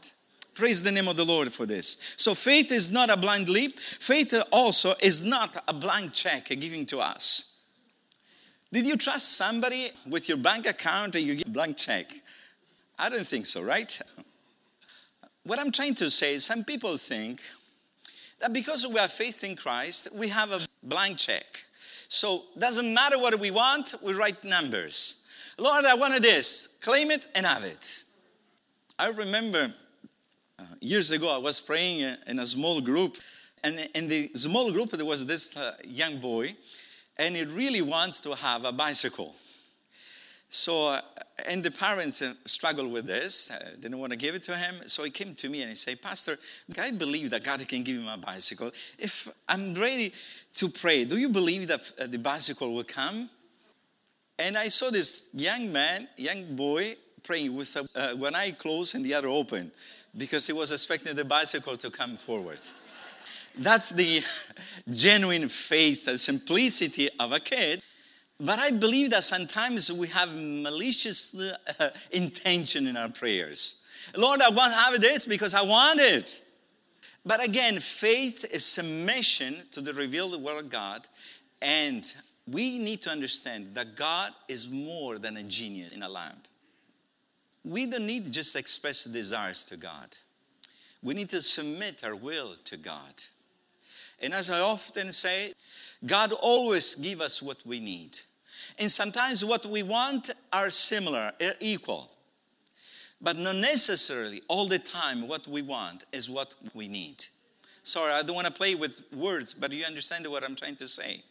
Praise 0.53 0.84
the 0.84 0.91
name 0.91 1.08
of 1.08 1.18
the 1.18 1.25
Lord 1.25 1.53
for 1.53 1.65
this. 1.65 2.15
So, 2.18 2.36
faith 2.36 2.72
is 2.72 2.91
not 2.91 3.10
a 3.10 3.18
blind 3.18 3.50
leap. 3.50 3.79
Faith 3.79 4.34
also 4.51 4.94
is 5.01 5.24
not 5.24 5.63
a 5.68 5.74
blank 5.74 6.13
check 6.13 6.46
given 6.48 6.86
to 6.88 7.00
us. 7.00 7.62
Did 8.72 8.86
you 8.86 8.98
trust 8.98 9.38
somebody 9.38 9.89
with 10.08 10.29
your 10.29 10.38
bank 10.38 10.68
account 10.68 11.15
and 11.15 11.25
you 11.25 11.36
get 11.36 11.48
a 11.48 11.51
blank 11.51 11.77
check? 11.77 12.13
I 12.98 13.10
don't 13.10 13.25
think 13.25 13.46
so, 13.46 13.63
right? 13.63 14.00
What 15.44 15.60
I'm 15.60 15.72
trying 15.72 15.96
to 15.96 16.12
say 16.12 16.36
is 16.36 16.46
some 16.46 16.63
people 16.63 16.98
think 16.98 17.41
that 18.39 18.53
because 18.53 18.86
we 18.86 19.00
have 19.00 19.12
faith 19.12 19.44
in 19.44 19.56
Christ, 19.56 20.10
we 20.15 20.27
have 20.29 20.51
a 20.51 20.60
blank 20.84 21.18
check. 21.18 21.65
So, 22.08 22.44
doesn't 22.58 22.94
matter 22.94 23.18
what 23.18 23.39
we 23.39 23.51
want, 23.51 23.96
we 24.03 24.13
write 24.13 24.44
numbers. 24.44 25.25
Lord, 25.58 25.86
I 25.86 25.94
wanted 25.96 26.24
this. 26.24 26.77
Claim 26.82 27.12
it 27.12 27.27
and 27.36 27.46
have 27.46 27.63
it. 27.63 28.03
I 28.98 29.10
remember 29.10 29.74
uh, 30.59 30.63
years 30.81 31.11
ago, 31.11 31.33
I 31.33 31.37
was 31.37 31.59
praying 31.59 32.15
in 32.27 32.39
a 32.39 32.45
small 32.45 32.81
group, 32.81 33.17
and 33.63 33.89
in 33.95 34.07
the 34.07 34.29
small 34.33 34.71
group, 34.71 34.91
there 34.91 35.05
was 35.05 35.25
this 35.25 35.55
uh, 35.55 35.75
young 35.83 36.19
boy, 36.19 36.55
and 37.17 37.35
he 37.35 37.45
really 37.45 37.81
wants 37.81 38.21
to 38.21 38.35
have 38.35 38.65
a 38.65 38.71
bicycle. 38.71 39.35
So, 40.49 40.87
uh, 40.87 41.01
and 41.45 41.63
the 41.63 41.69
parents 41.69 42.21
uh, 42.21 42.33
struggled 42.45 42.91
with 42.91 43.05
this, 43.05 43.51
uh, 43.51 43.71
didn't 43.79 43.99
want 43.99 44.11
to 44.11 44.17
give 44.17 44.33
it 44.33 44.43
to 44.43 44.57
him. 44.57 44.75
So 44.87 45.03
he 45.03 45.11
came 45.11 45.35
to 45.35 45.49
me 45.49 45.61
and 45.61 45.69
he 45.69 45.75
said, 45.75 46.01
Pastor, 46.01 46.37
I 46.77 46.91
believe 46.91 47.29
that 47.29 47.43
God 47.43 47.65
can 47.67 47.83
give 47.83 47.97
him 47.97 48.07
a 48.07 48.17
bicycle. 48.17 48.71
If 48.97 49.29
I'm 49.47 49.75
ready 49.75 50.11
to 50.53 50.69
pray, 50.69 51.05
do 51.05 51.17
you 51.17 51.29
believe 51.29 51.67
that 51.67 51.81
uh, 51.99 52.07
the 52.07 52.17
bicycle 52.17 52.73
will 52.73 52.83
come? 52.83 53.29
And 54.39 54.57
I 54.57 54.69
saw 54.69 54.89
this 54.89 55.29
young 55.33 55.71
man, 55.71 56.07
young 56.17 56.55
boy, 56.55 56.95
praying 57.29 57.55
with 57.55 57.77
uh, 57.95 58.15
one 58.15 58.33
eye 58.33 58.50
closed 58.50 58.95
and 58.95 59.05
the 59.05 59.13
other 59.13 59.27
open 59.27 59.71
because 60.17 60.48
he 60.48 60.51
was 60.51 60.71
expecting 60.71 61.15
the 61.15 61.24
bicycle 61.24 61.77
to 61.77 61.91
come 61.91 62.17
forward. 62.17 62.57
That's 63.55 63.91
the 63.91 64.24
genuine 64.89 65.48
faith, 65.48 66.05
the 66.05 66.17
simplicity 66.17 67.07
of 67.19 67.31
a 67.31 67.39
kid. 67.39 67.83
But 68.39 68.57
I 68.57 68.71
believe 68.71 69.12
that 69.12 69.24
sometimes 69.24 69.93
we 69.93 70.07
have 70.07 70.29
malicious 70.33 71.39
uh, 71.79 71.89
intention 72.12 72.88
in 72.88 72.98
our 72.98 73.09
prayers. 73.09 73.83
Lord, 74.17 74.41
I 74.41 74.50
want 74.50 74.74
to 74.74 74.79
have 74.79 75.00
this 75.00 75.27
because 75.27 75.53
I 75.53 75.62
want 75.62 76.00
it. 76.00 76.41
But 77.24 77.43
again, 77.43 77.79
faith 77.79 78.43
is 78.51 78.65
submission 78.65 79.55
to 79.69 79.81
the 79.81 79.93
revealed 79.93 80.41
word 80.41 80.57
of 80.57 80.71
God. 80.71 81.07
And 81.62 82.12
we 82.48 82.79
need 82.79 83.03
to 83.03 83.12
understand 83.12 83.75
that 83.75 83.95
God 83.95 84.31
is 84.48 84.71
more 84.71 85.19
than 85.19 85.38
a 85.38 85.43
genius 85.43 85.95
in 85.95 86.01
a 86.01 86.09
lamp. 86.09 86.48
We 87.69 87.85
don't 87.85 88.07
need 88.07 88.25
to 88.25 88.31
just 88.31 88.55
express 88.55 89.05
desires 89.05 89.63
to 89.65 89.77
God. 89.77 90.17
We 91.03 91.13
need 91.13 91.29
to 91.29 91.41
submit 91.41 92.03
our 92.03 92.15
will 92.15 92.55
to 92.65 92.77
God. 92.77 93.13
And 94.19 94.33
as 94.33 94.49
I 94.49 94.59
often 94.59 95.11
say, 95.11 95.53
God 96.03 96.33
always 96.33 96.95
give 96.95 97.21
us 97.21 97.43
what 97.43 97.63
we 97.67 97.79
need. 97.79 98.17
And 98.79 98.89
sometimes 98.89 99.45
what 99.45 99.67
we 99.67 99.83
want 99.83 100.31
are 100.51 100.71
similar, 100.71 101.31
are 101.39 101.53
equal. 101.59 102.09
But 103.21 103.38
not 103.38 103.57
necessarily 103.57 104.41
all 104.47 104.67
the 104.67 104.79
time 104.79 105.27
what 105.27 105.47
we 105.47 105.61
want 105.61 106.05
is 106.11 106.27
what 106.27 106.55
we 106.73 106.88
need. 106.88 107.23
Sorry, 107.83 108.11
I 108.11 108.23
don't 108.23 108.35
want 108.35 108.47
to 108.47 108.53
play 108.53 108.73
with 108.73 109.01
words, 109.13 109.53
but 109.53 109.71
you 109.71 109.85
understand 109.85 110.25
what 110.25 110.43
I'm 110.43 110.55
trying 110.55 110.75
to 110.75 110.88
say. 110.88 111.21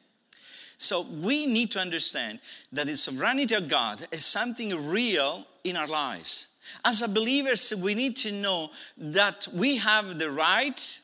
So 0.78 1.04
we 1.20 1.46
need 1.46 1.72
to 1.72 1.80
understand 1.80 2.38
that 2.72 2.86
the 2.86 2.96
sovereignty 2.96 3.54
of 3.56 3.68
God 3.68 4.06
is 4.12 4.24
something 4.24 4.88
real 4.88 5.44
in 5.64 5.76
our 5.76 5.88
lives. 5.88 6.58
As 6.84 7.02
a 7.02 7.08
believers, 7.08 7.74
we 7.76 7.94
need 7.94 8.16
to 8.18 8.30
know 8.30 8.70
that 8.96 9.48
we 9.52 9.76
have 9.78 10.20
the 10.20 10.30
right 10.30 11.00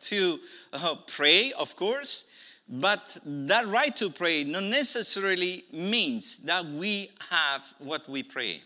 to 0.00 0.38
uh, 0.72 0.94
pray, 1.06 1.52
of 1.58 1.76
course, 1.76 2.30
but 2.68 3.18
that 3.24 3.66
right 3.66 3.94
to 3.96 4.10
pray 4.10 4.44
not 4.44 4.64
necessarily 4.64 5.64
means 5.72 6.38
that 6.38 6.64
we 6.64 7.10
have 7.30 7.62
what 7.78 8.08
we 8.08 8.22
pray. 8.22 8.62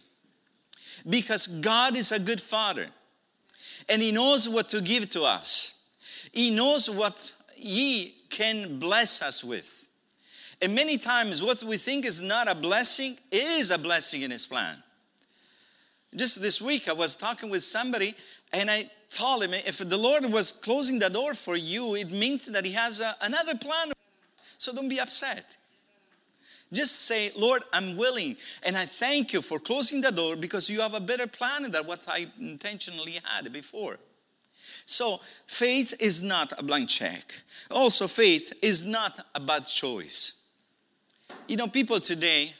Because 1.08 1.48
God 1.48 1.96
is 1.96 2.12
a 2.12 2.20
good 2.20 2.40
father 2.40 2.86
and 3.88 4.00
He 4.00 4.12
knows 4.12 4.48
what 4.48 4.68
to 4.70 4.80
give 4.80 5.08
to 5.10 5.22
us, 5.22 5.86
He 6.32 6.50
knows 6.50 6.88
what 6.88 7.32
He 7.56 8.14
can 8.30 8.78
bless 8.78 9.22
us 9.22 9.42
with. 9.42 9.88
And 10.62 10.76
many 10.76 10.96
times, 10.96 11.42
what 11.42 11.62
we 11.64 11.76
think 11.76 12.06
is 12.06 12.22
not 12.22 12.48
a 12.48 12.54
blessing 12.54 13.18
is 13.32 13.72
a 13.72 13.78
blessing 13.78 14.22
in 14.22 14.30
His 14.30 14.46
plan. 14.46 14.76
Just 16.14 16.40
this 16.40 16.62
week, 16.62 16.88
I 16.88 16.92
was 16.92 17.16
talking 17.16 17.50
with 17.50 17.64
somebody 17.64 18.14
and 18.52 18.70
I 18.70 18.88
told 19.10 19.42
him 19.42 19.54
if 19.54 19.78
the 19.78 19.96
Lord 19.96 20.24
was 20.26 20.52
closing 20.52 20.98
the 20.98 21.08
door 21.08 21.34
for 21.34 21.56
you, 21.56 21.96
it 21.96 22.10
means 22.10 22.46
that 22.46 22.64
He 22.64 22.72
has 22.72 23.00
a, 23.00 23.16
another 23.22 23.56
plan. 23.56 23.92
So 24.58 24.72
don't 24.72 24.88
be 24.88 25.00
upset. 25.00 25.56
Just 26.72 27.06
say, 27.06 27.32
Lord, 27.36 27.64
I'm 27.72 27.96
willing, 27.96 28.36
and 28.62 28.78
I 28.78 28.86
thank 28.86 29.32
you 29.32 29.42
for 29.42 29.58
closing 29.58 30.00
the 30.00 30.12
door 30.12 30.36
because 30.36 30.70
you 30.70 30.80
have 30.80 30.94
a 30.94 31.00
better 31.00 31.26
plan 31.26 31.70
than 31.70 31.86
what 31.86 32.04
I 32.08 32.28
intentionally 32.40 33.18
had 33.24 33.52
before. 33.52 33.98
So, 34.84 35.20
faith 35.46 35.94
is 36.00 36.22
not 36.22 36.52
a 36.58 36.62
blank 36.62 36.88
check. 36.88 37.42
Also, 37.70 38.06
faith 38.08 38.54
is 38.62 38.86
not 38.86 39.26
a 39.34 39.40
bad 39.40 39.66
choice. 39.66 40.41
You 41.48 41.56
know, 41.56 41.68
people 41.68 42.00
today 42.00 42.54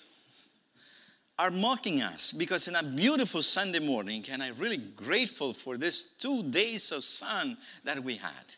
are 1.38 1.50
mocking 1.50 2.02
us 2.02 2.32
because 2.32 2.68
in 2.68 2.76
a 2.76 2.82
beautiful 2.82 3.42
Sunday 3.42 3.78
morning, 3.78 4.24
and 4.30 4.42
I'm 4.42 4.56
really 4.58 4.76
grateful 4.76 5.52
for 5.52 5.76
this 5.76 6.14
two 6.14 6.42
days 6.42 6.92
of 6.92 7.02
sun 7.04 7.56
that 7.84 7.98
we 7.98 8.14
had. 8.14 8.54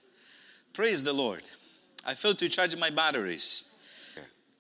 Praise 0.73 1.05
the 1.05 1.13
Lord. 1.13 1.43
I 2.05 2.15
failed 2.15 2.39
to 2.41 2.49
charge 2.49 2.77
my 2.77 2.91
batteries. 2.91 3.75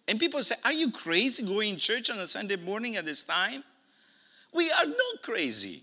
And 0.06 0.18
people 0.18 0.42
say, 0.42 0.54
Are 0.64 0.72
you 0.72 0.90
crazy 0.90 1.44
going 1.44 1.74
to 1.74 1.80
church 1.80 2.10
on 2.10 2.18
a 2.18 2.26
Sunday 2.26 2.56
morning 2.56 2.96
at 2.96 3.04
this 3.04 3.24
time? 3.24 3.64
We 4.52 4.70
are 4.70 4.86
not 4.86 5.22
crazy. 5.22 5.82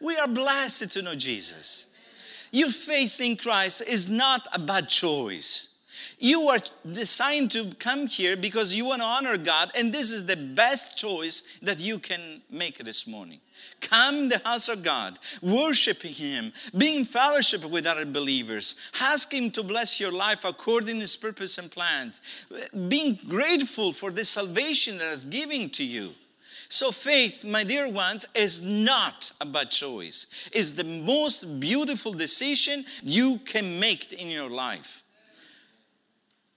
We 0.00 0.16
are 0.16 0.28
blessed 0.28 0.90
to 0.92 1.02
know 1.02 1.14
Jesus. 1.14 1.92
Your 2.50 2.70
faith 2.70 3.20
in 3.20 3.36
Christ 3.36 3.82
is 3.88 4.10
not 4.10 4.46
a 4.52 4.58
bad 4.58 4.88
choice. 4.88 5.71
You 6.22 6.50
are 6.50 6.58
designed 6.86 7.50
to 7.50 7.72
come 7.80 8.06
here 8.06 8.36
because 8.36 8.72
you 8.72 8.84
want 8.84 9.02
to 9.02 9.08
honor 9.08 9.36
God, 9.36 9.72
and 9.76 9.92
this 9.92 10.12
is 10.12 10.24
the 10.24 10.36
best 10.36 10.96
choice 10.96 11.58
that 11.62 11.80
you 11.80 11.98
can 11.98 12.20
make 12.48 12.78
this 12.78 13.08
morning. 13.08 13.40
Come 13.80 14.14
in 14.14 14.28
the 14.28 14.38
house 14.38 14.68
of 14.68 14.84
God, 14.84 15.18
worshiping 15.42 16.12
Him, 16.12 16.52
being 16.78 17.04
fellowship 17.04 17.64
with 17.68 17.88
other 17.88 18.06
believers, 18.06 18.80
ask 19.00 19.34
Him 19.34 19.50
to 19.50 19.64
bless 19.64 19.98
your 19.98 20.12
life 20.12 20.44
according 20.44 20.94
to 20.94 21.00
His 21.00 21.16
purpose 21.16 21.58
and 21.58 21.68
plans, 21.68 22.46
being 22.86 23.18
grateful 23.28 23.92
for 23.92 24.12
the 24.12 24.24
salvation 24.24 24.98
that 24.98 25.12
is 25.12 25.24
giving 25.26 25.70
to 25.70 25.84
you. 25.84 26.10
So, 26.68 26.92
faith, 26.92 27.44
my 27.44 27.64
dear 27.64 27.90
ones, 27.90 28.28
is 28.36 28.64
not 28.64 29.32
a 29.40 29.44
bad 29.44 29.72
choice. 29.72 30.48
It's 30.52 30.70
the 30.70 30.84
most 30.84 31.58
beautiful 31.58 32.12
decision 32.12 32.84
you 33.02 33.38
can 33.38 33.80
make 33.80 34.12
in 34.12 34.28
your 34.28 34.48
life. 34.48 35.02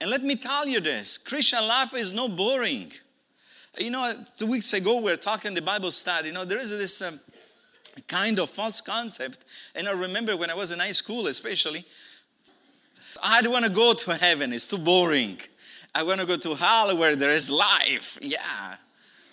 And 0.00 0.10
let 0.10 0.22
me 0.22 0.36
tell 0.36 0.66
you 0.66 0.80
this 0.80 1.18
Christian 1.18 1.66
life 1.66 1.94
is 1.94 2.12
no 2.12 2.28
boring. 2.28 2.92
You 3.78 3.90
know, 3.90 4.12
two 4.36 4.46
weeks 4.46 4.72
ago 4.72 4.96
we 4.96 5.10
were 5.10 5.16
talking 5.16 5.54
the 5.54 5.62
Bible 5.62 5.90
study. 5.90 6.28
You 6.28 6.34
know, 6.34 6.44
there 6.44 6.58
is 6.58 6.70
this 6.70 7.02
um, 7.02 7.18
kind 8.06 8.38
of 8.38 8.50
false 8.50 8.80
concept. 8.80 9.44
And 9.74 9.88
I 9.88 9.92
remember 9.92 10.36
when 10.36 10.50
I 10.50 10.54
was 10.54 10.72
in 10.72 10.78
high 10.78 10.92
school, 10.92 11.26
especially, 11.26 11.84
I 13.22 13.42
don't 13.42 13.52
want 13.52 13.64
to 13.64 13.70
go 13.70 13.94
to 13.94 14.14
heaven, 14.14 14.52
it's 14.52 14.66
too 14.66 14.78
boring. 14.78 15.40
I 15.94 16.02
want 16.02 16.20
to 16.20 16.26
go 16.26 16.36
to 16.36 16.54
hell 16.54 16.94
where 16.96 17.16
there 17.16 17.30
is 17.30 17.48
life, 17.48 18.18
yeah, 18.20 18.76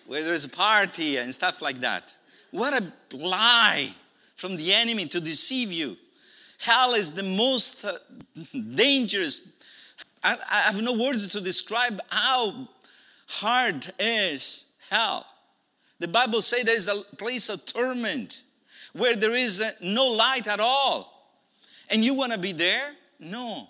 where 0.08 0.24
there 0.24 0.34
is 0.34 0.46
a 0.46 0.50
party 0.50 1.18
and 1.18 1.34
stuff 1.34 1.62
like 1.62 1.78
that. 1.82 2.16
What 2.52 2.74
a 2.74 3.18
lie 3.18 3.90
from 4.36 4.56
the 4.56 4.74
enemy 4.74 5.06
to 5.08 5.20
deceive 5.20 5.74
you. 5.74 5.98
Hell 6.60 6.94
is 6.94 7.14
the 7.14 7.24
most 7.24 7.84
uh, 7.84 7.98
dangerous 8.76 9.54
I, 10.24 10.38
I 10.50 10.56
have 10.72 10.82
no 10.82 10.94
words 10.94 11.28
to 11.30 11.42
describe 11.42 12.02
how 12.10 12.68
hard 13.28 13.92
is 14.00 14.76
hell. 14.90 15.26
The 16.00 16.08
Bible 16.08 16.42
says 16.42 16.64
there 16.64 16.76
is 16.76 16.88
a 16.88 17.02
place 17.18 17.50
of 17.50 17.66
torment 17.66 18.44
where 18.94 19.16
there 19.16 19.34
is 19.34 19.62
uh, 19.62 19.72
no 19.82 20.08
light 20.08 20.48
at 20.48 20.60
all. 20.60 21.10
And 21.90 22.04
you 22.04 22.14
want 22.14 22.32
to 22.32 22.38
be 22.38 22.52
there? 22.52 22.92
No. 23.20 23.68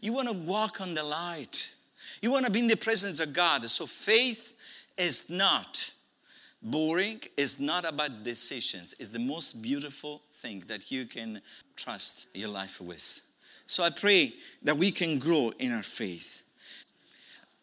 You 0.00 0.12
want 0.12 0.28
to 0.28 0.34
walk 0.34 0.80
on 0.80 0.94
the 0.94 1.02
light. 1.02 1.74
You 2.20 2.30
want 2.30 2.46
to 2.46 2.52
be 2.52 2.60
in 2.60 2.66
the 2.66 2.76
presence 2.76 3.20
of 3.20 3.32
God. 3.32 3.68
So 3.70 3.86
faith 3.86 4.56
is 4.96 5.30
not 5.30 5.92
boring, 6.62 7.20
it's 7.36 7.58
not 7.58 7.84
about 7.84 8.22
decisions. 8.22 8.94
It's 8.98 9.10
the 9.10 9.18
most 9.18 9.62
beautiful 9.62 10.22
thing 10.30 10.62
that 10.68 10.90
you 10.90 11.06
can 11.06 11.40
trust 11.76 12.28
your 12.34 12.48
life 12.48 12.80
with. 12.80 13.22
So 13.72 13.82
I 13.82 13.88
pray 13.88 14.34
that 14.64 14.76
we 14.76 14.90
can 14.90 15.18
grow 15.18 15.50
in 15.58 15.72
our 15.72 15.82
faith. 15.82 16.42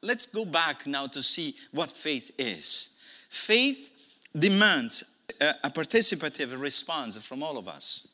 Let's 0.01 0.25
go 0.25 0.44
back 0.44 0.88
now 0.88 1.06
to 1.06 1.22
see 1.22 1.54
what 1.72 1.92
faith 1.92 2.32
is. 2.39 2.98
Faith 3.30 3.92
demands 4.36 5.04
a, 5.39 5.70
participative 5.70 6.60
response 6.60 7.24
from 7.24 7.44
all 7.44 7.60
of 7.60 7.68
us. 7.68 8.08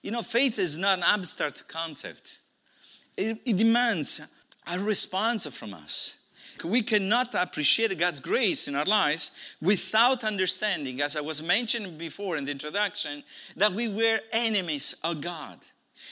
You 0.00 0.12
know, 0.12 0.22
faith 0.22 0.60
is 0.60 0.78
not 0.78 0.98
an 0.98 1.04
abstract 1.04 1.66
concept, 1.66 2.38
it, 3.16 3.36
it 3.44 3.56
demands 3.56 4.20
a 4.72 4.78
response 4.78 5.44
from 5.58 5.74
us. 5.74 6.24
We 6.62 6.82
cannot 6.82 7.34
appreciate 7.34 7.98
God's 7.98 8.20
grace 8.20 8.68
in 8.68 8.76
our 8.76 8.84
lives 8.84 9.56
without 9.60 10.22
understanding, 10.22 11.00
as 11.00 11.16
I 11.16 11.20
was 11.20 11.42
mentioning 11.42 11.98
before 11.98 12.36
in 12.36 12.44
the 12.44 12.52
introduction, 12.52 13.24
that 13.56 13.72
we 13.72 13.88
were 13.88 14.20
enemies 14.32 14.94
of 15.02 15.20
God. 15.20 15.58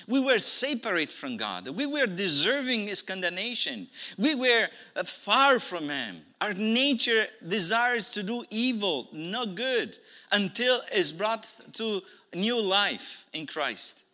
We 0.06 0.20
were 0.20 0.38
separate 0.38 1.10
from 1.10 1.36
God. 1.36 1.68
We 1.68 1.86
were 1.86 2.06
deserving 2.06 2.86
His 2.86 3.02
condemnation. 3.02 3.88
We 4.18 4.34
were 4.34 4.68
uh, 4.94 5.04
far 5.04 5.58
from 5.58 5.88
Him. 5.88 6.16
Our 6.40 6.54
nature 6.54 7.26
desires 7.46 8.10
to 8.10 8.22
do 8.22 8.44
evil, 8.50 9.08
not 9.12 9.54
good, 9.54 9.96
until 10.32 10.80
it's 10.92 11.12
brought 11.12 11.48
to 11.74 12.02
new 12.34 12.60
life 12.60 13.26
in 13.32 13.46
Christ. 13.46 14.04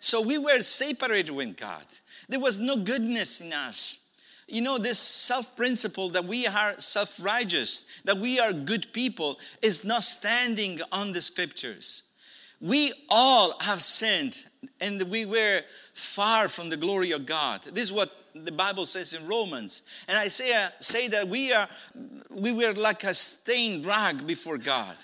So 0.00 0.20
we 0.20 0.38
were 0.38 0.60
separated 0.62 1.32
with 1.32 1.56
God. 1.56 1.84
There 2.28 2.40
was 2.40 2.58
no 2.58 2.76
goodness 2.76 3.40
in 3.40 3.52
us. 3.52 4.02
you 4.48 4.60
know, 4.60 4.76
this 4.76 4.98
self 4.98 5.56
principle 5.56 6.10
that 6.10 6.24
we 6.24 6.46
are 6.46 6.78
self 6.78 7.24
righteous, 7.24 8.00
that 8.04 8.18
we 8.18 8.38
are 8.38 8.52
good 8.52 8.92
people, 8.92 9.38
is 9.62 9.84
not 9.84 10.04
standing 10.04 10.80
on 10.92 11.12
the 11.12 11.20
scriptures. 11.20 12.10
We 12.60 12.92
all 13.08 13.58
have 13.60 13.82
sinned 13.82 14.44
and 14.80 15.02
we 15.10 15.24
were 15.26 15.62
far 15.94 16.48
from 16.48 16.68
the 16.70 16.76
glory 16.76 17.12
of 17.12 17.26
God. 17.26 17.62
This 17.64 17.84
is 17.84 17.92
what 17.92 18.14
the 18.34 18.52
Bible 18.52 18.86
says 18.86 19.12
in 19.12 19.26
Romans. 19.26 19.86
And 20.08 20.16
Isaiah 20.18 20.66
uh, 20.66 20.70
say 20.80 21.08
that 21.08 21.28
we 21.28 21.52
are 21.52 21.68
we 22.30 22.52
were 22.52 22.72
like 22.72 23.04
a 23.04 23.14
stained 23.14 23.86
rag 23.86 24.26
before 24.26 24.58
God. 24.58 24.96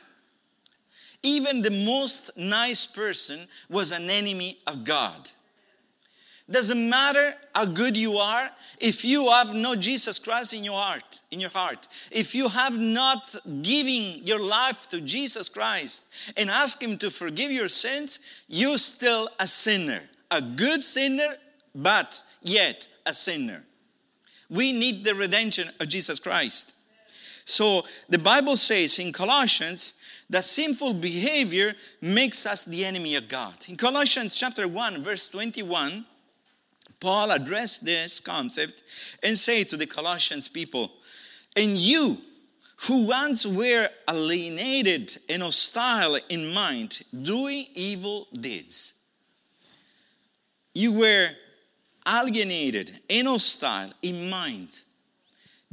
Even 1.23 1.63
the 1.63 1.71
most 1.71 2.39
nice 2.39 2.87
person 2.87 3.41
was 3.69 3.93
an 3.93 4.09
enemy 4.09 4.59
of 4.67 4.85
God. 4.85 5.31
Doesn't 6.51 6.89
matter 6.89 7.35
how 7.55 7.67
good 7.67 7.97
you 7.97 8.17
are 8.17 8.49
if 8.81 9.05
you 9.05 9.29
have 9.31 9.55
no 9.55 9.77
Jesus 9.77 10.19
Christ 10.19 10.55
in 10.55 10.65
your 10.65 10.81
heart, 10.81 11.21
in 11.31 11.41
your 11.41 11.51
heart. 11.51 11.87
If 12.11 12.35
you 12.35 12.49
have 12.49 12.79
not 12.79 13.35
given 13.63 14.25
your 14.25 14.41
life 14.41 14.89
to 14.91 15.01
Jesus 15.03 15.51
Christ 15.51 16.33
and 16.37 16.49
ask 16.49 16.83
him 16.83 16.97
to 16.99 17.11
forgive 17.11 17.51
your 17.51 17.69
sins, 17.69 18.43
you're 18.49 18.79
still 18.79 19.29
a 19.39 19.47
sinner. 19.47 20.01
A 20.31 20.41
good 20.41 20.83
sinner, 20.83 21.35
but 21.75 22.23
yet 22.41 22.89
a 23.05 23.13
sinner. 23.13 23.63
We 24.49 24.73
need 24.73 25.05
the 25.05 25.15
redemption 25.15 25.69
of 25.81 25.89
Jesus 25.89 26.19
Christ. 26.19 26.75
So 27.45 27.85
the 28.09 28.19
Bible 28.19 28.57
says 28.57 28.99
in 28.99 29.13
Colossians 29.13 29.99
that 30.31 30.45
sinful 30.45 30.95
behavior 30.95 31.75
makes 32.01 32.47
us 32.47 32.65
the 32.65 32.85
enemy 32.85 33.17
of 33.17 33.29
God. 33.29 33.55
In 33.69 33.77
Colossians 33.77 34.37
chapter 34.37 34.67
1 34.67 35.03
verse 35.03 35.29
21, 35.29 36.07
Paul 37.01 37.31
addressed 37.31 37.85
this 37.85 38.21
concept 38.21 38.83
and 39.23 39.39
said 39.39 39.69
to 39.69 39.77
the 39.77 39.87
Colossians 39.87 40.49
people, 40.49 40.91
And 41.57 41.77
you 41.77 42.19
who 42.87 43.07
once 43.07 43.45
were 43.45 43.89
alienated 44.09 45.17
and 45.29 45.43
hostile 45.43 46.19
in 46.29 46.53
mind, 46.53 47.03
doing 47.23 47.67
evil 47.75 48.29
deeds. 48.33 48.95
You 50.75 50.93
were 50.93 51.31
alienated 52.07 53.01
and 53.11 53.27
hostile 53.27 53.91
in 54.03 54.31
mind, 54.31 54.81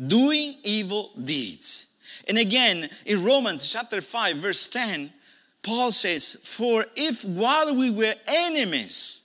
doing 0.08 0.56
evil 0.64 1.12
deeds. 1.24 1.94
And 2.28 2.40
again, 2.40 2.90
in 3.06 3.24
Romans 3.24 3.72
chapter 3.72 4.02
5, 4.02 4.38
verse 4.38 4.68
10, 4.70 5.14
Paul 5.62 5.92
says, 5.92 6.42
For 6.44 6.86
if 6.96 7.24
while 7.24 7.76
we 7.76 7.92
were 7.92 8.16
enemies, 8.28 9.25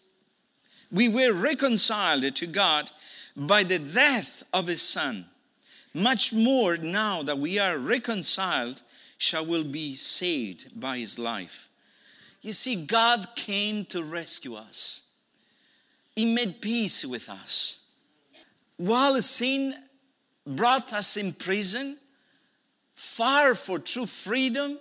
we 0.91 1.09
were 1.09 1.33
reconciled 1.33 2.35
to 2.35 2.47
God 2.47 2.91
by 3.37 3.63
the 3.63 3.79
death 3.79 4.43
of 4.53 4.67
his 4.67 4.83
son. 4.83 5.27
Much 5.95 6.33
more 6.33 6.77
now 6.77 7.23
that 7.23 7.39
we 7.39 7.59
are 7.59 7.79
reconciled, 7.79 8.83
shall 9.19 9.45
we 9.45 9.63
be 9.63 9.95
saved 9.95 10.81
by 10.81 10.99
his 10.99 11.19
life. 11.19 11.69
You 12.43 12.53
see, 12.53 12.87
God 12.87 13.29
came 13.37 13.85
to 13.87 14.03
rescue 14.03 14.55
us. 14.55 15.13
He 16.17 16.35
made 16.35 16.61
peace 16.61 17.05
with 17.05 17.29
us. 17.29 17.91
While 18.77 19.21
sin 19.21 19.75
brought 20.47 20.93
us 20.93 21.17
in 21.17 21.33
prison, 21.33 21.99
far 22.95 23.55
for 23.55 23.79
true 23.79 24.07
freedom, 24.07 24.79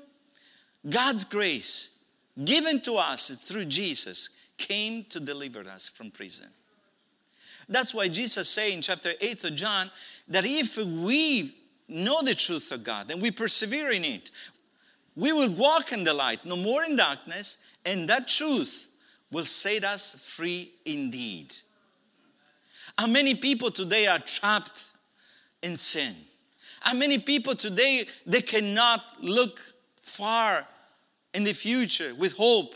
God's 0.90 1.26
grace 1.26 2.04
given 2.44 2.80
to 2.82 2.94
us 2.94 3.30
through 3.46 3.66
Jesus 3.66 4.39
came 4.60 5.06
to 5.06 5.20
deliver 5.20 5.62
us 5.62 5.90
from 5.90 6.12
prison. 6.12 6.50
That's 7.68 7.94
why 7.94 8.10
Jesus 8.10 8.50
said 8.50 8.72
in 8.72 8.82
chapter 8.82 9.14
8 9.20 9.46
of 9.46 9.56
John 9.56 9.90
that 10.28 10.46
if 10.46 10.78
we 10.78 11.56
know 11.88 12.22
the 12.22 12.36
truth 12.36 12.72
of 12.72 12.84
God 12.84 13.10
and 13.10 13.22
we 13.22 13.32
persevere 13.32 13.92
in 13.92 14.04
it, 14.04 14.30
we 15.16 15.32
will 15.32 15.52
walk 15.52 15.92
in 15.92 16.04
the 16.04 16.14
light, 16.14 16.46
no 16.46 16.56
more 16.56 16.84
in 16.84 16.96
darkness, 16.96 17.64
and 17.86 18.08
that 18.10 18.28
truth 18.28 18.92
will 19.32 19.46
set 19.46 19.84
us 19.84 20.34
free 20.36 20.72
indeed. 20.86 21.56
How 22.98 23.08
many 23.08 23.36
people 23.36 23.72
today 23.72 24.08
are 24.08 24.20
trapped 24.20 24.86
in 25.62 25.78
sin? 25.78 26.14
How 26.82 26.94
many 26.94 27.18
people 27.18 27.56
today 27.56 28.06
they 28.26 28.42
cannot 28.42 29.02
look 29.22 29.60
far 30.02 30.66
in 31.34 31.44
the 31.44 31.54
future 31.54 32.14
with 32.16 32.34
hope 32.34 32.76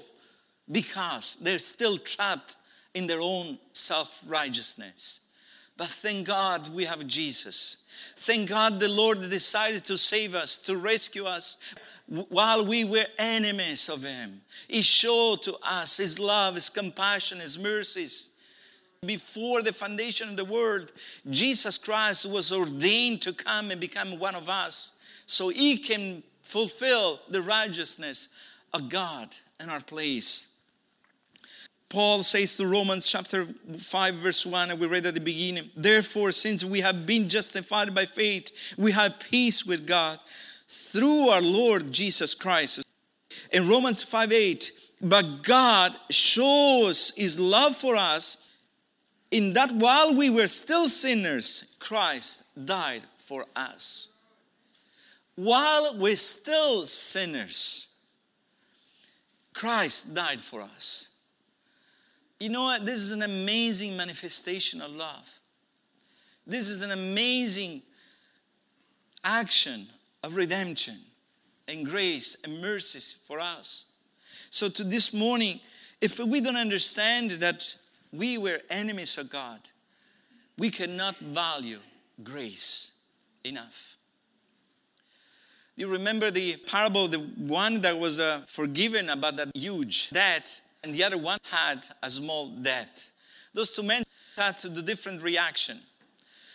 because 0.72 1.36
they're 1.38 1.60
still 1.60 1.98
trapped 1.98 2.56
in 2.94 3.08
their 3.08 3.22
own 3.22 3.58
self 3.74 4.24
righteousness. 4.28 5.32
But 5.78 5.88
thank 5.88 6.28
God 6.28 6.74
we 6.74 6.86
have 6.86 7.06
Jesus. 7.08 7.86
Thank 8.16 8.50
God 8.50 8.80
the 8.80 8.90
Lord 8.90 9.22
decided 9.22 9.84
to 9.86 9.98
save 9.98 10.36
us, 10.36 10.60
to 10.60 10.78
rescue 10.78 11.26
us 11.26 11.74
while 12.08 12.66
we 12.66 12.86
were 12.86 13.06
enemies 13.18 13.90
of 13.90 14.04
Him. 14.04 14.42
He 14.68 14.82
showed 14.82 15.42
to 15.44 15.56
us 15.64 15.98
His 15.98 16.20
love, 16.20 16.56
His 16.56 16.70
compassion, 16.70 17.40
His 17.40 17.62
mercies. 17.62 18.30
Before 19.06 19.62
the 19.62 19.74
foundation 19.74 20.30
of 20.30 20.38
the 20.38 20.46
world, 20.46 20.94
Jesus 21.30 21.78
Christ 21.78 22.32
was 22.32 22.54
ordained 22.54 23.22
to 23.24 23.34
come 23.34 23.72
and 23.72 23.82
become 23.82 24.20
one 24.20 24.36
of 24.36 24.48
us 24.48 24.98
so 25.26 25.50
He 25.50 25.78
can 25.78 26.24
fulfill 26.42 27.20
the 27.30 27.42
righteousness 27.42 28.38
of 28.74 28.90
God 28.90 29.36
in 29.60 29.70
our 29.70 29.82
place. 29.82 30.53
Paul 31.94 32.24
says 32.24 32.58
to 32.58 32.66
Romans 32.66 33.06
chapter 33.06 33.46
5, 33.46 34.16
verse 34.16 34.48
1, 34.48 34.72
and 34.72 34.80
we 34.80 34.88
read 34.88 35.06
at 35.06 35.14
the 35.14 35.20
beginning, 35.20 35.70
Therefore, 35.78 36.32
since 36.32 36.64
we 36.64 36.82
have 36.82 37.06
been 37.06 37.30
justified 37.30 37.94
by 37.94 38.06
faith, 38.06 38.74
we 38.80 38.92
have 38.94 39.20
peace 39.20 39.64
with 39.64 39.86
God 39.86 40.18
through 40.68 41.30
our 41.30 41.42
Lord 41.44 41.92
Jesus 41.92 42.34
Christ. 42.34 42.84
In 43.52 43.70
Romans 43.70 44.02
5 44.02 44.32
8, 44.32 44.72
but 45.04 45.44
God 45.44 45.96
shows 46.10 47.14
his 47.16 47.40
love 47.40 47.76
for 47.76 47.96
us 47.96 48.52
in 49.30 49.54
that 49.54 49.72
while 49.72 50.16
we 50.16 50.32
were 50.32 50.48
still 50.48 50.90
sinners, 50.90 51.76
Christ 51.78 52.66
died 52.66 53.04
for 53.18 53.46
us. 53.56 54.18
While 55.36 56.00
we're 56.00 56.16
still 56.16 56.88
sinners, 56.88 57.96
Christ 59.54 60.16
died 60.16 60.42
for 60.42 60.62
us. 60.62 61.13
You 62.44 62.50
know 62.50 62.64
what? 62.64 62.86
This 62.86 63.00
is 63.00 63.14
an 63.14 63.22
amazing 63.22 63.96
manifestation 63.96 64.82
of 64.82 64.92
love. 64.92 65.40
This 66.46 66.68
is 66.68 66.82
an 66.82 66.92
amazing 66.92 67.82
action 69.24 69.88
of 70.24 70.36
redemption 70.36 70.98
and 71.70 71.86
grace 71.86 72.36
and 72.44 72.62
mercies 72.62 73.24
for 73.26 73.40
us. 73.40 73.94
So, 74.50 74.68
to 74.68 74.84
this 74.84 75.14
morning, 75.14 75.62
if 76.02 76.20
we 76.20 76.42
don't 76.42 76.58
understand 76.58 77.32
that 77.32 77.74
we 78.12 78.38
were 78.38 78.60
enemies 78.70 79.18
of 79.18 79.30
God, 79.30 79.62
we 80.58 80.70
cannot 80.70 81.18
value 81.20 81.80
grace 82.26 83.00
enough. 83.46 83.96
You 85.78 85.88
remember 85.88 86.30
the 86.30 86.58
parable, 86.58 87.08
the 87.08 87.20
one 87.20 87.80
that 87.80 87.98
was 87.98 88.20
uh, 88.20 88.42
forgiven 88.46 89.08
about 89.08 89.38
that 89.38 89.56
huge 89.56 90.10
debt 90.10 90.60
and 90.84 90.94
the 90.94 91.04
other 91.04 91.18
one 91.18 91.40
had 91.50 91.86
a 92.02 92.10
small 92.10 92.50
debt. 92.50 93.10
Those 93.54 93.74
two 93.76 93.84
men 93.84 94.04
had 94.38 94.58
the 94.58 94.82
different 94.82 95.22
reaction. 95.22 95.80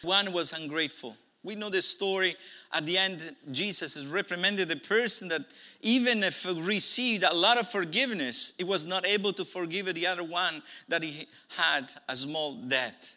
One 0.03 0.33
was 0.33 0.53
ungrateful. 0.53 1.17
We 1.43 1.55
know 1.55 1.71
the 1.71 1.83
story. 1.83 2.37
At 2.73 2.85
the 2.85 2.99
end, 2.99 3.35
Jesus 3.51 3.95
has 3.95 4.07
reprimanded 4.07 4.69
the 4.69 4.77
person 4.77 5.29
that 5.29 5.43
even 5.81 6.23
if 6.23 6.47
received 6.67 7.25
a 7.25 7.33
lot 7.33 7.59
of 7.59 7.71
forgiveness, 7.71 8.55
he 8.59 8.64
was 8.64 8.87
not 8.87 9.07
able 9.07 9.33
to 9.35 9.45
forgive 9.45 9.93
the 9.95 10.07
other 10.07 10.25
one 10.25 10.62
that 10.88 11.03
he 11.03 11.27
had 11.57 11.93
a 12.09 12.17
small 12.17 12.55
debt. 12.55 13.17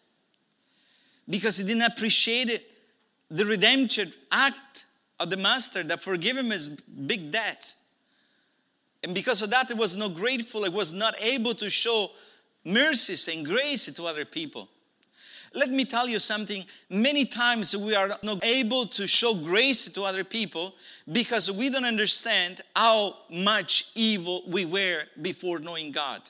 Because 1.28 1.58
he 1.58 1.66
didn't 1.66 1.84
appreciate 1.84 2.50
it, 2.50 2.72
the 3.30 3.46
redemption 3.46 4.12
act 4.32 4.86
of 5.20 5.30
the 5.30 5.38
master 5.38 5.84
that 5.84 6.02
forgave 6.02 6.38
him 6.38 6.52
his 6.52 6.68
big 6.68 7.32
debt. 7.32 7.74
And 9.04 9.16
because 9.16 9.42
of 9.42 9.50
that, 9.50 9.72
it 9.72 9.78
was 9.78 9.98
not 9.98 10.16
grateful. 10.16 10.64
It 10.64 10.74
was 10.74 10.94
not 10.94 11.16
able 11.22 11.54
to 11.56 11.70
show 11.70 12.12
mercies 12.64 13.28
and 13.28 13.46
grace 13.46 13.92
to 13.92 14.06
other 14.06 14.26
people. 14.26 14.70
Let 15.54 15.70
me 15.70 15.84
tell 15.84 16.08
you 16.08 16.20
something. 16.20 16.64
Many 16.90 17.26
times 17.26 17.76
we 17.76 17.94
are 17.94 18.18
not 18.24 18.44
able 18.44 18.86
to 18.88 19.06
show 19.06 19.36
grace 19.36 19.92
to 19.92 20.04
other 20.04 20.24
people 20.24 20.76
because 21.12 21.52
we 21.52 21.70
don't 21.70 21.84
understand 21.84 22.62
how 22.74 23.18
much 23.30 23.92
evil 23.96 24.44
we 24.48 24.66
were 24.66 25.04
before 25.22 25.60
knowing 25.60 25.92
God. 25.92 26.22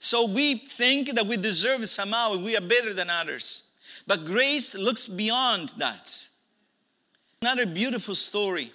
So 0.00 0.26
we 0.26 0.56
think 0.56 1.14
that 1.14 1.26
we 1.26 1.38
deserve 1.38 1.88
somehow 1.88 2.36
we 2.36 2.56
are 2.56 2.60
better 2.60 2.92
than 2.92 3.08
others. 3.08 3.74
But 4.06 4.26
grace 4.26 4.74
looks 4.74 5.06
beyond 5.06 5.70
that. 5.78 6.28
Another 7.40 7.64
beautiful 7.64 8.14
story 8.14 8.70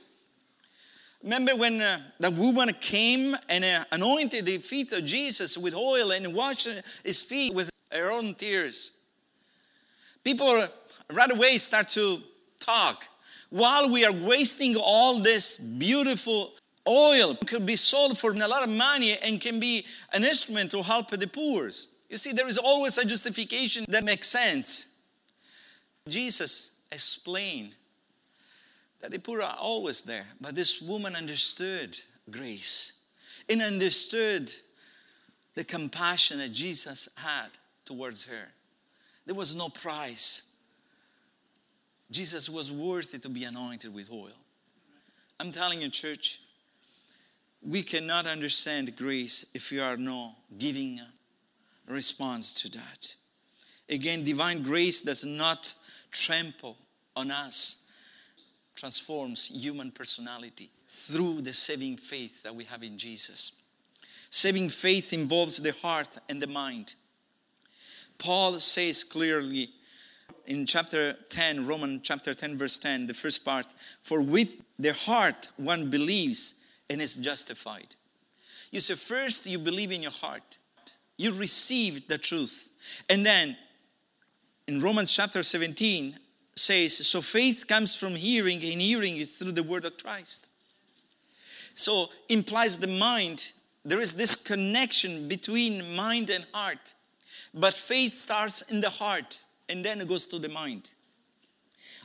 Remember 1.24 1.56
when 1.56 1.82
uh, 1.82 2.00
the 2.20 2.32
woman 2.32 2.74
came 2.80 3.36
and 3.48 3.64
uh, 3.64 3.86
anointed 3.92 4.46
the 4.46 4.58
feet 4.58 4.92
of 4.94 5.06
Jesus 5.06 5.58
with 5.58 5.76
oil 5.76 6.12
and 6.12 6.34
washed 6.34 6.68
his 7.04 7.22
feet 7.22 7.54
with 7.54 7.70
her 7.92 8.12
own 8.12 8.34
tears. 8.34 8.98
People 10.24 10.66
right 11.14 11.32
away 11.32 11.58
start 11.58 11.90
to 11.90 12.20
talk 12.60 13.06
while 13.52 13.90
we 13.92 14.06
are 14.06 14.14
wasting 14.14 14.76
all 14.78 15.20
this 15.20 15.58
beautiful 15.58 16.54
oil 16.88 17.36
could 17.46 17.66
be 17.66 17.76
sold 17.76 18.18
for 18.18 18.32
a 18.32 18.48
lot 18.48 18.64
of 18.64 18.70
money 18.70 19.18
and 19.24 19.40
can 19.40 19.60
be 19.60 19.86
an 20.14 20.24
instrument 20.24 20.72
to 20.72 20.82
help 20.82 21.12
the 21.12 21.28
poor. 21.28 21.70
You 22.10 22.18
see, 22.18 22.32
there 22.32 22.48
is 22.48 22.58
always 22.58 22.98
a 22.98 23.06
justification 23.06 23.86
that 23.90 24.04
makes 24.04 24.28
sense. 24.28 24.98
Jesus 26.08 26.82
explained 26.92 27.76
that 29.02 29.12
the 29.12 29.20
poor 29.20 29.42
are 29.42 29.58
always 29.60 30.04
there, 30.04 30.26
but 30.40 30.56
this 30.56 30.82
woman 30.82 31.16
understood 31.16 32.00
grace 32.30 33.08
and 33.50 33.62
understood 33.62 34.52
the 35.56 35.64
compassion 35.64 36.38
that 36.38 36.52
Jesus 36.52 37.10
had 37.16 37.50
towards 37.86 38.28
her. 38.28 38.48
There 39.26 39.36
was 39.36 39.56
no 39.56 39.70
price. 39.70 40.56
Jesus 42.10 42.50
was 42.50 42.72
worthy 42.72 43.20
to 43.20 43.30
be 43.30 43.44
anointed 43.44 43.94
with 43.94 44.12
oil. 44.12 44.32
I'm 45.40 45.52
telling 45.52 45.82
you, 45.82 45.90
church, 45.90 46.40
we 47.62 47.82
cannot 47.84 48.28
understand 48.28 48.96
grace 48.96 49.52
if 49.54 49.72
we 49.72 49.80
are 49.80 49.98
not 49.98 50.36
giving 50.58 51.00
a 51.88 51.94
response 51.94 52.54
to 52.62 52.72
that. 52.72 53.16
Again, 53.90 54.24
divine 54.24 54.64
grace 54.64 55.02
does 55.02 55.26
not 55.26 55.74
trample 56.12 56.78
on 57.16 57.32
us, 57.32 57.81
transforms 58.76 59.48
human 59.48 59.92
personality 59.92 60.70
through 60.88 61.42
the 61.42 61.54
saving 61.54 61.98
faith 61.98 62.44
that 62.44 62.56
we 62.56 62.64
have 62.66 62.84
in 62.84 62.98
Jesus. 62.98 63.54
Saving 64.30 64.70
faith 64.70 65.14
involves 65.14 65.62
the 65.62 65.74
heart 65.74 66.18
and 66.30 66.42
the 66.42 66.48
mind. 66.48 66.96
Paul 68.18 68.60
says 68.60 69.04
clearly 69.04 69.70
in 70.46 70.66
chapter 70.66 71.18
10, 71.30 71.68
Roman 71.68 72.02
chapter 72.02 72.34
10, 72.34 72.58
verse 72.58 72.80
10, 72.80 73.08
the 73.08 73.14
first 73.14 73.44
part, 73.44 73.68
for 74.02 74.22
with 74.22 74.62
the 74.80 74.94
heart 74.94 75.50
one 75.58 75.90
believes 75.90 76.64
and 76.90 77.02
is 77.02 77.16
justified. 77.16 77.96
You 78.72 78.80
say, 78.80 78.96
first 78.96 79.48
you 79.48 79.60
believe 79.60 79.92
in 79.92 80.02
your 80.02 80.12
heart, 80.12 80.58
you 81.18 81.34
receive 81.34 82.08
the 82.08 82.18
truth. 82.18 82.70
And 83.10 83.26
then 83.26 83.58
in 84.68 84.82
Romans 84.82 85.14
chapter 85.14 85.44
17 85.44 86.18
says, 86.62 87.08
so 87.08 87.22
faith 87.22 87.66
comes 87.68 87.96
from 87.96 88.16
hearing, 88.16 88.64
and 88.64 88.82
hearing 88.82 89.18
is 89.18 89.38
through 89.38 89.54
the 89.54 89.64
word 89.64 89.86
of 89.86 89.98
Christ. 89.98 90.48
So 91.74 92.10
implies 92.30 92.78
the 92.78 92.88
mind, 92.88 93.54
there 93.84 94.00
is 94.00 94.16
this 94.16 94.36
connection 94.36 95.28
between 95.28 95.96
mind 95.96 96.30
and 96.30 96.46
heart. 96.54 96.94
But 97.54 97.74
faith 97.74 98.14
starts 98.14 98.62
in 98.64 98.82
the 98.82 98.90
heart 98.90 99.40
and 99.68 99.84
then 99.84 100.02
it 100.02 100.08
goes 100.08 100.26
to 100.28 100.40
the 100.40 100.50
mind. 100.50 100.92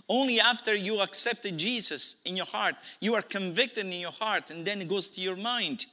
Only 0.09 0.41
after 0.41 0.75
you 0.75 1.01
accepted 1.01 1.59
Jesus 1.59 2.21
in 2.25 2.37
your 2.37 2.47
heart, 2.47 2.77
you 3.01 3.15
are 3.15 3.23
convicted 3.23 3.87
in 3.87 3.93
your 3.93 4.13
heart, 4.13 4.51
and 4.51 4.65
then 4.65 4.81
it 4.81 4.89
goes 4.89 5.09
to 5.11 5.21
your 5.21 5.35
mind. 5.35 5.87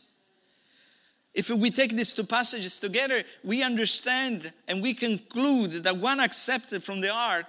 If 1.33 1.49
we 1.49 1.71
take 1.71 1.95
these 1.95 2.13
two 2.13 2.23
passages 2.23 2.79
together, 2.79 3.23
we 3.43 3.63
understand 3.63 4.53
and 4.67 4.83
we 4.83 4.93
conclude 4.93 5.71
that 5.83 5.97
one 5.97 6.19
accepted 6.19 6.83
from 6.83 7.01
the 7.01 7.11
heart 7.11 7.47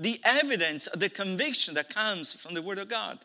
the 0.00 0.18
evidence, 0.24 0.88
the 0.94 1.10
conviction 1.10 1.74
that 1.74 1.94
comes 1.94 2.32
from 2.32 2.54
the 2.54 2.62
Word 2.62 2.78
of 2.78 2.88
God. 2.88 3.18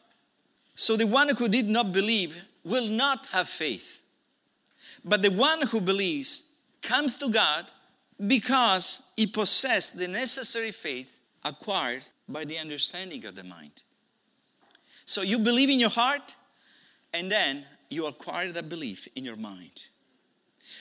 So 0.76 0.98
the 0.98 1.08
one 1.08 1.30
who 1.30 1.48
did 1.48 1.68
not 1.68 1.94
believe 1.94 2.38
will 2.66 2.88
not 2.88 3.28
have 3.28 3.48
faith. 3.48 4.06
But 5.06 5.24
the 5.24 5.32
one 5.32 5.62
who 5.62 5.80
believes 5.80 6.54
comes 6.82 7.16
to 7.18 7.30
God 7.30 7.72
because 8.28 9.10
he 9.16 9.26
possessed 9.26 9.98
the 9.98 10.10
necessary 10.10 10.72
faith 10.72 11.22
acquired 11.46 12.04
by 12.28 12.44
the 12.44 12.58
understanding 12.58 13.26
of 13.26 13.36
the 13.36 13.44
mind. 13.44 13.84
So 15.06 15.22
you 15.22 15.40
believe 15.40 15.70
in 15.70 15.80
your 15.80 15.90
heart, 15.90 16.36
and 17.14 17.32
then 17.32 17.64
you 17.90 18.08
acquire 18.08 18.52
that 18.52 18.68
belief 18.68 19.08
in 19.16 19.24
your 19.24 19.38
mind. 19.38 19.88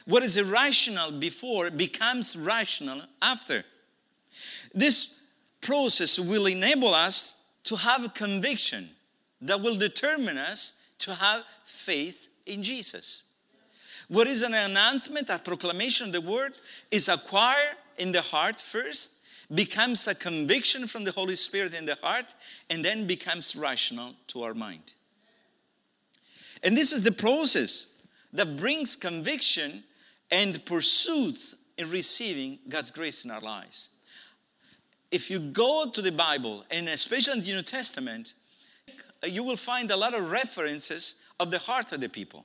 What 0.06 0.24
is 0.24 0.36
irrational 0.38 1.12
before 1.12 1.70
becomes 1.70 2.36
rational 2.36 3.02
after. 3.22 3.64
This 4.74 5.20
process 5.64 6.18
will 6.18 6.46
enable 6.46 6.94
us 6.94 7.46
to 7.64 7.76
have 7.76 8.04
a 8.04 8.08
conviction 8.08 8.90
that 9.40 9.60
will 9.60 9.76
determine 9.76 10.38
us 10.38 10.86
to 10.98 11.12
have 11.12 11.42
faith 11.64 12.28
in 12.46 12.62
Jesus. 12.62 13.32
What 14.08 14.26
is 14.26 14.42
an 14.42 14.54
announcement, 14.54 15.30
a 15.30 15.38
proclamation 15.38 16.08
of 16.08 16.12
the 16.12 16.20
word, 16.20 16.52
is 16.90 17.08
acquired 17.08 17.76
in 17.98 18.12
the 18.12 18.20
heart 18.20 18.60
first, 18.60 19.20
becomes 19.52 20.06
a 20.06 20.14
conviction 20.14 20.86
from 20.86 21.04
the 21.04 21.12
Holy 21.12 21.36
Spirit 21.36 21.74
in 21.74 21.86
the 21.86 21.96
heart, 22.02 22.26
and 22.70 22.84
then 22.84 23.06
becomes 23.06 23.56
rational 23.56 24.14
to 24.28 24.42
our 24.42 24.54
mind. 24.54 24.94
And 26.62 26.76
this 26.76 26.92
is 26.92 27.02
the 27.02 27.12
process 27.12 27.96
that 28.32 28.56
brings 28.56 28.96
conviction 28.96 29.84
and 30.30 30.64
pursuit 30.64 31.54
in 31.76 31.90
receiving 31.90 32.58
God's 32.68 32.90
grace 32.90 33.24
in 33.24 33.30
our 33.30 33.40
lives. 33.40 33.93
If 35.14 35.30
you 35.30 35.38
go 35.38 35.88
to 35.88 36.02
the 36.02 36.10
Bible, 36.10 36.64
and 36.72 36.88
especially 36.88 37.34
in 37.34 37.44
the 37.44 37.52
New 37.52 37.62
Testament, 37.62 38.34
you 39.24 39.44
will 39.44 39.54
find 39.54 39.88
a 39.92 39.96
lot 39.96 40.12
of 40.12 40.28
references 40.28 41.22
of 41.38 41.52
the 41.52 41.58
heart 41.60 41.92
of 41.92 42.00
the 42.00 42.08
people. 42.08 42.44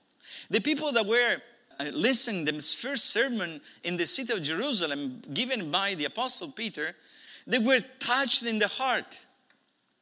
The 0.51 0.61
people 0.61 0.91
that 0.91 1.03
were 1.03 1.37
uh, 1.79 1.85
listening 1.85 2.45
to 2.45 2.51
this 2.51 2.75
first 2.75 3.09
sermon 3.09 3.59
in 3.83 3.97
the 3.97 4.05
city 4.05 4.33
of 4.33 4.43
Jerusalem 4.43 5.19
given 5.33 5.71
by 5.71 5.95
the 5.95 6.05
apostle 6.05 6.51
Peter, 6.51 6.95
they 7.47 7.57
were 7.57 7.79
touched 7.99 8.43
in 8.43 8.59
the 8.59 8.67
heart. 8.67 9.19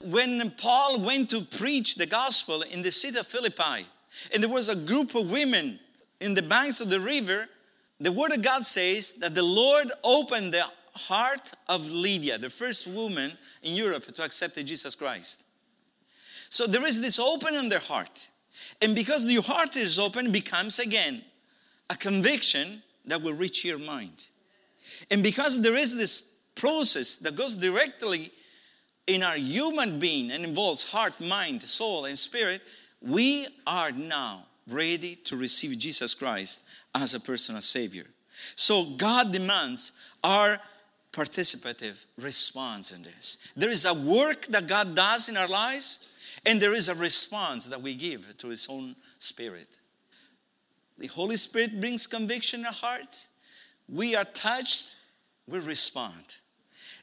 When 0.04 0.52
Paul 0.58 1.00
went 1.00 1.30
to 1.30 1.44
preach 1.44 1.96
the 1.96 2.06
gospel 2.06 2.64
in 2.64 2.82
the 2.82 2.92
city 2.92 3.18
of 3.18 3.28
Philippi, 3.28 3.88
and 4.34 4.44
there 4.44 4.52
was 4.52 4.68
a 4.68 4.76
group 4.76 5.16
of 5.16 5.32
women 5.32 5.80
in 6.20 6.34
the 6.34 6.42
banks 6.42 6.82
of 6.82 6.90
the 6.90 7.00
river, 7.00 7.48
the 8.02 8.12
word 8.12 8.34
of 8.34 8.42
God 8.42 8.66
says 8.66 9.14
that 9.20 9.36
the 9.36 9.42
Lord 9.42 9.90
opened 10.04 10.54
the 10.54 10.66
heart 10.98 11.54
of 11.68 11.90
Lydia, 11.90 12.38
the 12.38 12.50
first 12.50 12.88
woman 12.88 13.32
in 13.64 13.76
Europe 13.76 14.14
to 14.14 14.24
accept 14.24 14.64
Jesus 14.66 14.96
Christ. 14.96 15.46
So 16.50 16.66
there 16.66 16.86
is 16.86 17.02
this 17.02 17.20
open 17.20 17.56
in 17.56 17.70
their 17.70 17.80
heart. 17.80 18.30
And 18.82 18.96
because 18.96 19.30
your 19.32 19.44
heart 19.44 19.76
is 19.76 20.00
open, 20.00 20.32
becomes 20.32 20.80
again 20.80 21.22
a 21.90 21.96
conviction 21.96 22.82
that 23.06 23.22
will 23.22 23.34
reach 23.34 23.64
your 23.64 23.80
mind. 23.80 24.28
And 25.12 25.24
because 25.24 25.62
there 25.62 25.76
is 25.76 25.96
this 25.96 26.36
process 26.56 27.18
that 27.18 27.36
goes 27.36 27.56
directly 27.56 28.32
in 29.06 29.24
our 29.24 29.38
human 29.38 30.00
being 30.00 30.32
and 30.32 30.44
involves 30.44 30.92
heart, 30.92 31.20
mind, 31.22 31.64
soul, 31.64 32.06
and 32.06 32.18
spirit, 32.18 32.62
we 33.02 33.48
are 33.66 33.92
now 33.92 34.44
ready 34.70 35.16
to 35.16 35.38
receive 35.38 35.78
Jesus 35.78 36.14
Christ 36.14 36.68
as 36.94 37.14
a 37.14 37.20
personal 37.20 37.62
Savior. 37.62 38.06
So 38.56 38.86
God 38.98 39.32
demands 39.32 39.94
our 40.24 40.58
participative 41.18 42.06
response 42.20 42.92
in 42.92 43.02
this. 43.02 43.40
There 43.56 43.72
is 43.72 43.86
a 43.86 43.94
work 43.94 44.46
that 44.48 44.68
God 44.68 44.96
does 44.96 45.30
in 45.30 45.36
our 45.36 45.48
lives, 45.48 46.08
and 46.46 46.62
there 46.62 46.76
is 46.76 46.90
a 46.90 46.96
response 46.96 47.66
that 47.66 47.82
we 47.82 47.96
give 47.96 48.38
to 48.38 48.50
His 48.50 48.68
own 48.70 48.96
Spirit. 49.18 49.80
The 51.00 51.08
Holy 51.08 51.38
Spirit 51.38 51.82
brings 51.82 52.06
conviction 52.06 52.60
in 52.60 52.66
our 52.68 52.72
hearts. 52.72 53.30
We 53.90 54.16
are 54.16 54.26
touched, 54.26 54.96
we 55.48 55.58
respond. 55.60 56.36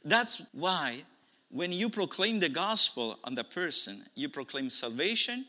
That's 0.05 0.47
why 0.53 1.03
when 1.51 1.73
you 1.73 1.89
proclaim 1.89 2.39
the 2.39 2.49
gospel 2.49 3.19
on 3.25 3.35
the 3.35 3.45
person, 3.45 4.03
you 4.15 4.29
proclaim 4.29 4.71
salvation 4.71 5.45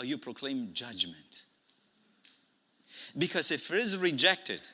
or 0.00 0.06
you 0.06 0.16
proclaim 0.16 0.70
judgment. 0.72 1.44
Because 3.18 3.50
if 3.50 3.70
it 3.70 3.78
is 3.78 3.96
rejected, 3.96 4.70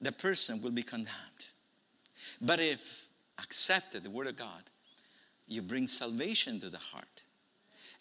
the 0.00 0.12
person 0.12 0.60
will 0.62 0.70
be 0.70 0.82
condemned. 0.82 1.31
But 2.42 2.58
if 2.58 3.06
accepted, 3.38 4.02
the 4.02 4.10
word 4.10 4.26
of 4.26 4.36
God, 4.36 4.62
you 5.46 5.62
bring 5.62 5.86
salvation 5.86 6.58
to 6.60 6.68
the 6.68 6.78
heart. 6.78 7.22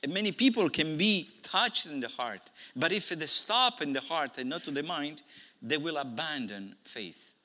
And 0.03 0.11
many 0.13 0.31
people 0.31 0.67
can 0.69 0.97
be 0.97 1.29
touched 1.43 1.85
in 1.85 1.99
the 1.99 2.07
heart, 2.07 2.49
but 2.75 2.91
if 2.91 3.09
they 3.09 3.25
stop 3.27 3.83
in 3.83 3.93
the 3.93 4.01
heart 4.01 4.39
and 4.39 4.49
not 4.49 4.63
to 4.63 4.71
the 4.71 4.81
mind, 4.81 5.21
they 5.61 5.77
will 5.77 5.97
abandon 5.97 6.75
faith. 6.83 7.35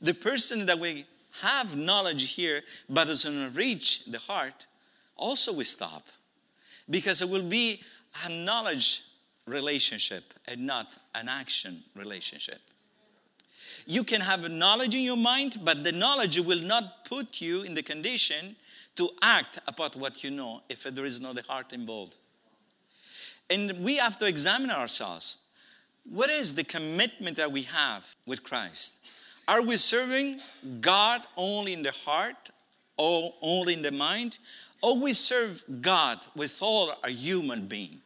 The 0.00 0.14
person 0.14 0.64
that 0.66 0.78
we 0.78 1.04
have 1.42 1.76
knowledge 1.76 2.32
here 2.32 2.62
but 2.88 3.06
doesn't 3.06 3.54
reach 3.54 4.06
the 4.06 4.18
heart 4.18 4.66
also 5.16 5.52
will 5.52 5.64
stop 5.64 6.06
because 6.88 7.20
it 7.20 7.28
will 7.28 7.46
be 7.46 7.82
a 8.24 8.30
knowledge 8.30 9.02
relationship 9.46 10.32
and 10.48 10.66
not 10.66 10.96
an 11.14 11.28
action 11.28 11.82
relationship. 11.94 12.60
You 13.86 14.02
can 14.02 14.20
have 14.20 14.50
knowledge 14.50 14.94
in 14.94 15.02
your 15.02 15.16
mind, 15.16 15.58
but 15.64 15.84
the 15.84 15.92
knowledge 15.92 16.38
will 16.40 16.60
not 16.60 17.04
put 17.04 17.40
you 17.40 17.62
in 17.62 17.74
the 17.74 17.82
condition 17.82 18.56
to 18.96 19.08
act 19.22 19.60
about 19.68 19.94
what 19.94 20.24
you 20.24 20.30
know 20.30 20.62
if 20.68 20.82
there 20.82 21.04
is 21.04 21.20
no 21.20 21.32
the 21.32 21.42
heart 21.42 21.72
involved. 21.72 22.16
And 23.48 23.72
we 23.84 23.96
have 23.96 24.18
to 24.18 24.26
examine 24.26 24.70
ourselves. 24.70 25.42
What 26.10 26.30
is 26.30 26.54
the 26.54 26.64
commitment 26.64 27.36
that 27.36 27.52
we 27.52 27.62
have 27.62 28.16
with 28.26 28.42
Christ? 28.42 29.06
Are 29.46 29.62
we 29.62 29.76
serving 29.76 30.40
God 30.80 31.22
only 31.36 31.72
in 31.72 31.82
the 31.82 31.92
heart 31.92 32.50
or 32.96 33.32
only 33.40 33.74
in 33.74 33.82
the 33.82 33.92
mind? 33.92 34.38
Or 34.82 34.98
we 34.98 35.12
serve 35.12 35.62
God 35.80 36.26
with 36.34 36.58
all 36.60 36.92
our 37.04 37.10
human 37.10 37.66
being? 37.66 38.00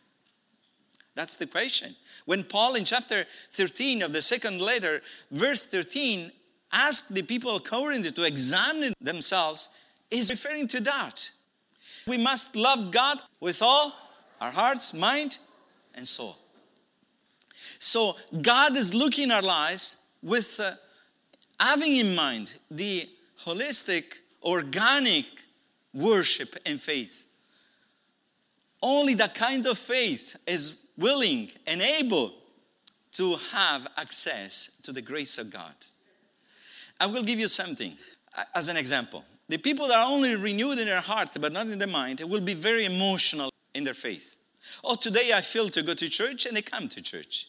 That's 1.15 1.37
the 1.37 1.47
question. 1.47 1.95
When 2.31 2.45
Paul 2.45 2.77
in 2.77 2.85
chapter 2.85 3.27
13 3.51 4.03
of 4.03 4.13
the 4.13 4.23
second 4.23 4.61
letter, 4.61 5.03
verse 5.33 5.67
13, 5.67 6.31
asked 6.71 7.13
the 7.13 7.23
people 7.23 7.57
of 7.57 7.65
Corinth 7.65 8.15
to 8.15 8.23
examine 8.23 8.95
themselves, 9.01 9.71
is 10.13 10.31
referring 10.31 10.69
to 10.69 10.81
that. 10.83 11.29
We 12.07 12.19
must 12.19 12.55
love 12.55 12.93
God 12.93 13.21
with 13.41 13.63
all 13.63 13.93
our 14.41 14.53
hearts, 14.53 14.95
mind, 14.95 15.39
and 15.97 16.07
soul. 16.07 16.37
So 17.81 18.15
God 18.41 18.77
is 18.77 18.95
looking 18.95 19.33
our 19.33 19.43
lives 19.43 20.07
with 20.23 20.61
uh, 20.63 20.75
having 21.59 21.97
in 21.97 22.15
mind 22.15 22.55
the 22.71 23.09
holistic, 23.45 24.05
organic 24.45 25.27
worship 25.93 26.55
and 26.65 26.81
faith. 26.81 27.27
Only 28.81 29.15
that 29.15 29.35
kind 29.35 29.67
of 29.67 29.77
faith 29.77 30.41
is 30.47 30.90
willing 31.01 31.51
and 31.67 31.81
able 31.81 32.33
to 33.13 33.37
have 33.53 33.89
access 33.97 34.81
to 34.83 34.93
the 34.93 35.03
grace 35.03 35.39
of 35.39 35.53
God. 35.53 35.75
I 37.01 37.07
will 37.07 37.23
give 37.23 37.41
you 37.41 37.49
something 37.49 37.97
uh, 38.37 38.45
as 38.55 38.69
an 38.69 38.77
example. 38.77 39.25
The 39.49 39.59
people 39.59 39.89
that 39.89 39.97
are 39.97 40.13
only 40.13 40.37
renewed 40.37 40.79
in 40.79 40.87
their 40.87 41.01
heart 41.01 41.31
but 41.41 41.53
not 41.53 41.67
in 41.67 41.79
their 41.79 41.89
mind 41.89 42.21
will 42.21 42.41
be 42.41 42.55
very 42.55 42.85
emotional 42.85 43.51
in 43.75 43.83
their 43.83 43.95
faith. 43.95 44.39
Oh, 44.85 44.95
today 44.95 45.33
I 45.35 45.41
feel 45.41 45.69
to 45.71 45.83
go 45.83 45.95
to 45.95 46.09
church 46.09 46.47
and 46.47 46.57
they 46.57 46.63
come 46.63 46.89
to 46.91 47.03
church. 47.03 47.49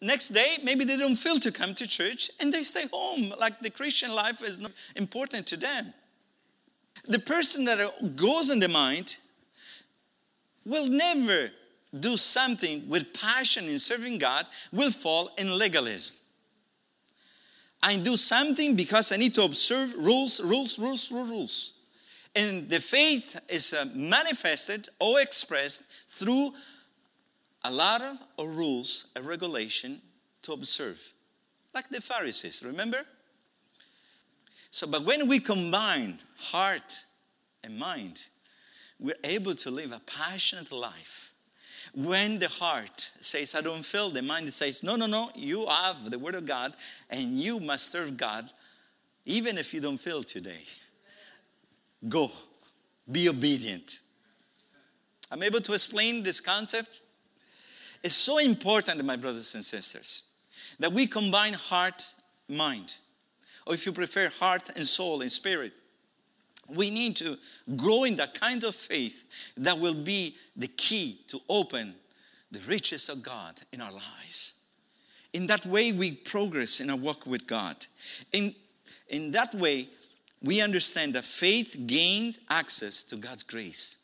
Next 0.00 0.30
day, 0.30 0.58
maybe 0.62 0.84
they 0.84 0.96
don't 0.96 1.16
feel 1.16 1.38
to 1.38 1.52
come 1.52 1.74
to 1.74 1.86
church 1.86 2.30
and 2.40 2.52
they 2.52 2.62
stay 2.62 2.84
home, 2.92 3.32
like 3.38 3.60
the 3.60 3.70
Christian 3.70 4.12
life 4.14 4.42
is 4.42 4.60
not 4.60 4.72
important 4.96 5.46
to 5.48 5.56
them. 5.56 5.92
The 7.06 7.20
person 7.20 7.64
that 7.66 8.16
goes 8.16 8.50
in 8.50 8.58
the 8.58 8.68
mind 8.68 9.16
will 10.64 10.88
never 10.88 11.50
do 11.98 12.16
something 12.16 12.88
with 12.88 13.12
passion 13.14 13.66
in 13.66 13.78
serving 13.78 14.18
God, 14.18 14.46
will 14.72 14.90
fall 14.90 15.30
in 15.38 15.58
legalism. 15.58 16.16
I 17.82 17.96
do 17.96 18.16
something 18.16 18.74
because 18.74 19.12
I 19.12 19.16
need 19.16 19.34
to 19.34 19.44
observe 19.44 19.94
rules, 19.96 20.40
rules, 20.40 20.78
rules, 20.78 21.10
rules. 21.12 21.74
And 22.34 22.68
the 22.68 22.80
faith 22.80 23.40
is 23.48 23.72
uh, 23.72 23.86
manifested 23.94 24.88
or 24.98 25.20
expressed 25.20 25.84
through 26.08 26.50
a 27.64 27.70
lot 27.70 28.02
of 28.02 28.18
rules, 28.38 29.08
a 29.16 29.22
regulation 29.22 30.00
to 30.42 30.52
observe, 30.52 31.00
like 31.74 31.88
the 31.88 32.00
Pharisees, 32.00 32.62
remember? 32.64 33.04
So, 34.70 34.86
but 34.86 35.04
when 35.04 35.28
we 35.28 35.40
combine 35.40 36.18
heart 36.36 37.04
and 37.64 37.78
mind, 37.78 38.24
we're 39.00 39.14
able 39.24 39.54
to 39.54 39.70
live 39.70 39.92
a 39.92 40.00
passionate 40.00 40.72
life. 40.72 41.27
When 41.98 42.38
the 42.38 42.46
heart 42.46 43.10
says, 43.20 43.56
I 43.56 43.60
don't 43.60 43.84
feel, 43.84 44.10
the 44.10 44.22
mind 44.22 44.52
says, 44.52 44.84
No, 44.84 44.94
no, 44.94 45.06
no, 45.06 45.30
you 45.34 45.66
have 45.66 46.08
the 46.08 46.18
Word 46.18 46.36
of 46.36 46.46
God 46.46 46.74
and 47.10 47.40
you 47.40 47.58
must 47.58 47.90
serve 47.90 48.16
God 48.16 48.48
even 49.26 49.58
if 49.58 49.74
you 49.74 49.80
don't 49.80 49.98
feel 49.98 50.22
today. 50.22 50.62
Go, 52.08 52.30
be 53.10 53.28
obedient. 53.28 53.98
I'm 55.28 55.42
able 55.42 55.60
to 55.60 55.72
explain 55.72 56.22
this 56.22 56.40
concept. 56.40 57.00
It's 58.04 58.14
so 58.14 58.38
important, 58.38 59.04
my 59.04 59.16
brothers 59.16 59.56
and 59.56 59.64
sisters, 59.64 60.22
that 60.78 60.92
we 60.92 61.04
combine 61.04 61.54
heart, 61.54 62.14
mind, 62.48 62.94
or 63.66 63.74
if 63.74 63.84
you 63.84 63.90
prefer, 63.90 64.28
heart 64.28 64.70
and 64.76 64.86
soul 64.86 65.20
and 65.20 65.32
spirit. 65.32 65.72
We 66.68 66.90
need 66.90 67.16
to 67.16 67.38
grow 67.76 68.04
in 68.04 68.16
that 68.16 68.38
kind 68.38 68.62
of 68.64 68.74
faith 68.74 69.52
that 69.56 69.78
will 69.78 69.94
be 69.94 70.36
the 70.56 70.68
key 70.68 71.20
to 71.28 71.40
open 71.48 71.94
the 72.50 72.60
riches 72.60 73.08
of 73.08 73.22
God 73.22 73.60
in 73.72 73.80
our 73.80 73.92
lives. 73.92 74.64
In 75.32 75.46
that 75.46 75.66
way, 75.66 75.92
we 75.92 76.12
progress 76.12 76.80
in 76.80 76.90
our 76.90 76.96
walk 76.96 77.26
with 77.26 77.46
God. 77.46 77.86
In, 78.32 78.54
in 79.08 79.30
that 79.32 79.54
way, 79.54 79.88
we 80.42 80.60
understand 80.60 81.14
that 81.14 81.24
faith 81.24 81.76
gained 81.86 82.38
access 82.48 83.04
to 83.04 83.16
God's 83.16 83.42
grace. 83.42 83.98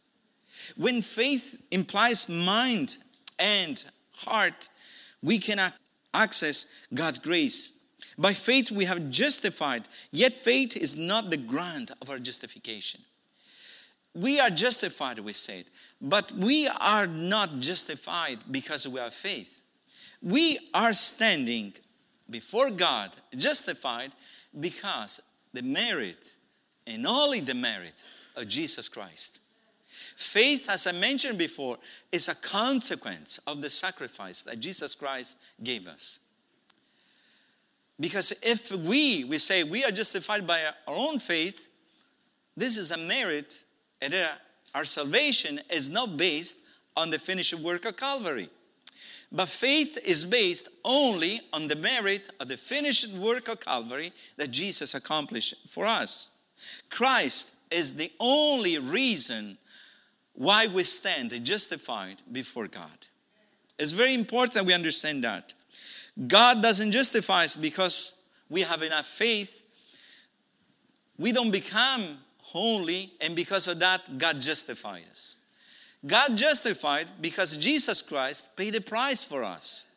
When 0.77 1.03
faith 1.03 1.61
implies 1.71 2.29
mind 2.29 2.99
and 3.39 3.83
heart, 4.13 4.69
we 5.23 5.39
can 5.39 5.73
access 6.13 6.67
God's 6.93 7.19
grace. 7.19 7.79
By 8.17 8.33
faith, 8.33 8.71
we 8.71 8.85
have 8.85 9.11
justified, 9.11 9.89
yet 10.11 10.37
faith 10.37 10.77
is 10.77 10.97
not 10.97 11.31
the 11.31 11.37
grant 11.37 11.91
of 12.01 12.11
our 12.11 12.19
justification. 12.19 13.01
We 14.15 14.39
are 14.39 14.51
justified, 14.51 15.19
we 15.19 15.33
said, 15.33 15.65
but 16.01 16.31
we 16.33 16.69
are 16.69 17.07
not 17.07 17.59
justified 17.59 18.39
because 18.51 18.87
we 18.87 19.01
have 19.01 19.15
faith. 19.15 19.63
We 20.23 20.71
are 20.73 20.93
standing 20.93 21.75
before 22.31 22.71
God 22.71 23.11
justified 23.37 24.13
because 24.59 25.21
the 25.53 25.63
merit 25.63 26.37
and 26.87 27.07
only 27.07 27.41
the 27.41 27.55
merit 27.55 28.05
of 28.37 28.47
Jesus 28.47 28.89
Christ. 28.89 29.41
Faith, 30.17 30.69
as 30.71 30.87
I 30.87 30.93
mentioned 30.93 31.39
before, 31.39 31.79
is 32.13 32.29
a 32.29 32.35
consequence 32.37 33.39
of 33.47 33.61
the 33.63 33.71
sacrifice 33.71 34.45
that 34.45 34.61
Jesus 34.61 34.95
Christ 34.95 35.43
gave 35.63 35.89
us. 35.89 36.24
Because 37.99 38.33
if 38.43 38.73
we, 38.73 39.25
we 39.25 39.39
say 39.39 39.63
we 39.63 39.85
are 39.85 39.91
justified 39.91 40.47
by 40.47 40.63
our 40.65 40.95
own 40.95 41.19
faith, 41.19 41.71
this 42.57 42.77
is 42.77 42.91
a 42.91 42.99
merit, 42.99 43.65
and 44.03 44.15
our 44.75 44.85
salvation 44.85 45.61
is 45.71 45.91
not 45.91 46.17
based 46.17 46.65
on 46.97 47.11
the 47.11 47.19
finished 47.19 47.55
work 47.55 47.85
of 47.85 47.97
Calvary. 47.97 48.49
But 49.31 49.49
faith 49.49 49.99
is 50.05 50.25
based 50.25 50.69
only 50.85 51.41
on 51.53 51.67
the 51.67 51.77
merit 51.77 52.31
of 52.39 52.49
the 52.49 52.57
finished 52.57 53.13
work 53.15 53.49
of 53.49 53.61
Calvary 53.61 54.13
that 54.37 54.51
Jesus 54.51 54.95
accomplished 54.95 55.69
for 55.69 55.87
us. 55.87 56.31
Christ 56.89 57.57
is 57.73 57.97
the 57.97 58.13
only 58.21 58.79
reason 58.79 59.59
why 60.35 60.67
we 60.67 60.83
stand 60.85 61.33
justified 61.45 62.23
before 62.31 62.69
God. 62.69 63.07
It's 63.79 63.93
very 63.93 64.15
important 64.15 64.67
we 64.67 64.73
understand 64.73 65.25
that. 65.25 65.53
God 66.29 66.63
doesn't 66.63 66.93
justify 66.93 67.45
us 67.45 67.57
because 67.57 68.23
we 68.49 68.63
have 68.63 68.83
enough 68.83 69.07
faith. 69.07 69.63
We 71.19 71.33
don't 71.33 71.51
become 71.51 72.19
holy, 72.39 73.13
and 73.21 73.35
because 73.35 73.67
of 73.67 73.81
that, 73.81 74.19
God 74.19 74.41
justifies 74.41 75.05
us. 75.11 75.37
God 76.07 76.37
justified 76.37 77.11
because 77.21 77.57
Jesus 77.57 78.03
Christ 78.03 78.57
paid 78.57 78.75
the 78.75 78.81
price 78.81 79.23
for 79.23 79.43
us. 79.43 79.97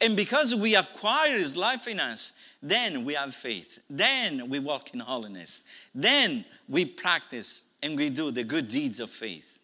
And 0.00 0.16
because 0.16 0.54
we 0.54 0.76
acquire 0.76 1.32
His 1.32 1.56
life 1.56 1.88
in 1.88 1.98
us, 1.98 2.38
then 2.62 3.04
we 3.04 3.14
have 3.14 3.34
faith. 3.34 3.82
Then 3.88 4.48
we 4.48 4.58
walk 4.58 4.92
in 4.92 5.00
holiness. 5.00 5.64
Then 5.94 6.44
we 6.68 6.84
practice 6.84 7.70
and 7.82 7.96
we 7.96 8.10
do 8.10 8.30
the 8.30 8.44
good 8.44 8.68
deeds 8.68 9.00
of 9.00 9.10
faith. 9.10 9.60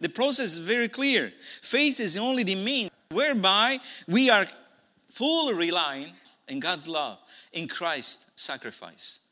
The 0.00 0.08
process 0.08 0.54
is 0.54 0.58
very 0.58 0.88
clear. 0.88 1.32
Faith 1.62 2.00
is 2.00 2.16
only 2.16 2.42
the 2.42 2.54
means 2.54 2.90
whereby 3.10 3.78
we 4.06 4.30
are 4.30 4.46
fully 5.18 5.52
relying 5.52 6.12
in 6.46 6.60
God's 6.60 6.86
love, 6.86 7.18
in 7.52 7.66
Christ's 7.66 8.40
sacrifice. 8.40 9.26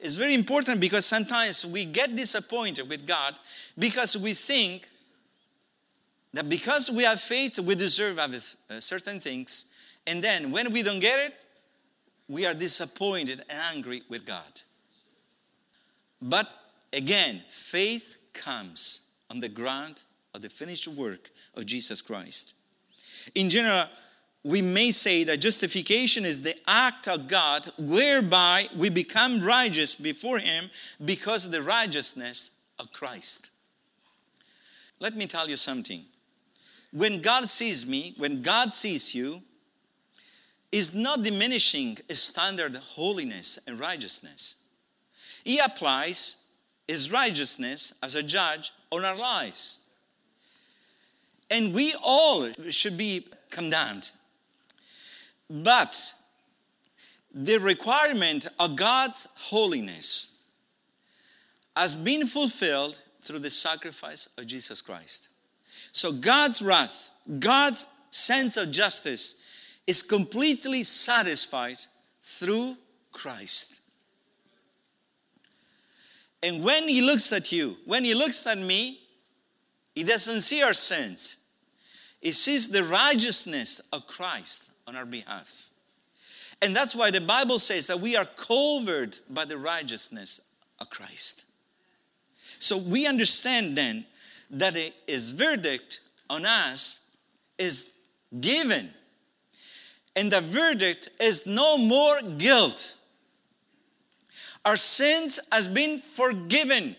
It's 0.00 0.14
very 0.14 0.34
important 0.34 0.80
because 0.80 1.06
sometimes 1.06 1.64
we 1.64 1.84
get 1.84 2.16
disappointed 2.16 2.88
with 2.88 3.06
God 3.06 3.38
because 3.78 4.16
we 4.16 4.34
think 4.34 4.88
that 6.34 6.48
because 6.48 6.90
we 6.90 7.04
have 7.04 7.20
faith, 7.20 7.60
we 7.60 7.76
deserve 7.76 8.18
uh, 8.18 8.80
certain 8.80 9.20
things. 9.20 9.72
And 10.08 10.24
then 10.24 10.50
when 10.50 10.72
we 10.72 10.82
don't 10.82 10.98
get 10.98 11.20
it, 11.20 11.34
we 12.26 12.44
are 12.44 12.54
disappointed 12.54 13.44
and 13.48 13.60
angry 13.76 14.02
with 14.08 14.26
God. 14.26 14.62
But 16.20 16.48
again, 16.92 17.42
faith 17.46 18.16
comes 18.32 19.12
on 19.30 19.38
the 19.38 19.48
ground 19.48 20.02
of 20.34 20.42
the 20.42 20.48
finished 20.48 20.88
work 20.88 21.30
of 21.54 21.64
Jesus 21.64 22.02
Christ. 22.02 22.54
In 23.36 23.48
general, 23.48 23.84
we 24.44 24.60
may 24.60 24.90
say 24.90 25.22
that 25.24 25.40
justification 25.40 26.24
is 26.24 26.42
the 26.42 26.54
act 26.66 27.06
of 27.06 27.28
God 27.28 27.70
whereby 27.78 28.68
we 28.76 28.88
become 28.88 29.40
righteous 29.40 29.94
before 29.94 30.38
Him 30.38 30.70
because 31.04 31.46
of 31.46 31.52
the 31.52 31.62
righteousness 31.62 32.58
of 32.78 32.92
Christ. 32.92 33.50
Let 34.98 35.16
me 35.16 35.26
tell 35.26 35.48
you 35.48 35.56
something. 35.56 36.04
When 36.92 37.22
God 37.22 37.48
sees 37.48 37.88
me, 37.88 38.14
when 38.18 38.42
God 38.42 38.74
sees 38.74 39.14
you, 39.14 39.42
is 40.72 40.94
not 40.94 41.22
diminishing 41.22 41.98
a 42.08 42.14
standard 42.14 42.74
holiness 42.76 43.58
and 43.66 43.78
righteousness. 43.78 44.56
He 45.44 45.58
applies 45.58 46.46
his 46.88 47.12
righteousness 47.12 47.94
as 48.02 48.14
a 48.14 48.22
judge 48.22 48.72
on 48.90 49.04
our 49.04 49.16
lives. 49.16 49.90
And 51.50 51.74
we 51.74 51.94
all 52.02 52.48
should 52.70 52.96
be 52.96 53.26
condemned. 53.50 54.10
But 55.52 56.14
the 57.34 57.58
requirement 57.58 58.46
of 58.58 58.74
God's 58.74 59.28
holiness 59.36 60.42
has 61.76 61.94
been 61.94 62.26
fulfilled 62.26 62.98
through 63.20 63.40
the 63.40 63.50
sacrifice 63.50 64.32
of 64.38 64.46
Jesus 64.46 64.80
Christ. 64.80 65.28
So 65.92 66.10
God's 66.10 66.62
wrath, 66.62 67.12
God's 67.38 67.86
sense 68.10 68.56
of 68.56 68.70
justice 68.70 69.42
is 69.86 70.02
completely 70.02 70.84
satisfied 70.84 71.76
through 72.22 72.76
Christ. 73.12 73.82
And 76.42 76.64
when 76.64 76.88
He 76.88 77.02
looks 77.02 77.30
at 77.30 77.52
you, 77.52 77.76
when 77.84 78.04
He 78.04 78.14
looks 78.14 78.46
at 78.46 78.56
me, 78.56 79.00
He 79.94 80.02
doesn't 80.02 80.40
see 80.40 80.62
our 80.62 80.72
sins, 80.72 81.44
He 82.22 82.32
sees 82.32 82.68
the 82.68 82.84
righteousness 82.84 83.82
of 83.92 84.06
Christ 84.06 84.71
on 84.92 84.98
our 84.98 85.06
behalf. 85.06 85.70
And 86.60 86.76
that's 86.76 86.94
why 86.94 87.10
the 87.10 87.20
Bible 87.20 87.58
says 87.58 87.86
that 87.86 88.00
we 88.00 88.14
are 88.14 88.26
covered 88.36 89.16
by 89.30 89.44
the 89.44 89.56
righteousness 89.56 90.52
of 90.80 90.90
Christ. 90.90 91.46
So 92.58 92.76
we 92.78 93.06
understand 93.06 93.76
then 93.76 94.04
that 94.50 94.76
his 95.06 95.30
verdict 95.30 96.00
on 96.28 96.44
us 96.44 97.16
is 97.58 97.98
given. 98.40 98.90
And 100.14 100.30
the 100.30 100.42
verdict 100.42 101.08
is 101.18 101.46
no 101.46 101.78
more 101.78 102.20
guilt. 102.36 102.96
Our 104.64 104.76
sins 104.76 105.40
has 105.50 105.66
been 105.68 105.98
forgiven, 105.98 106.96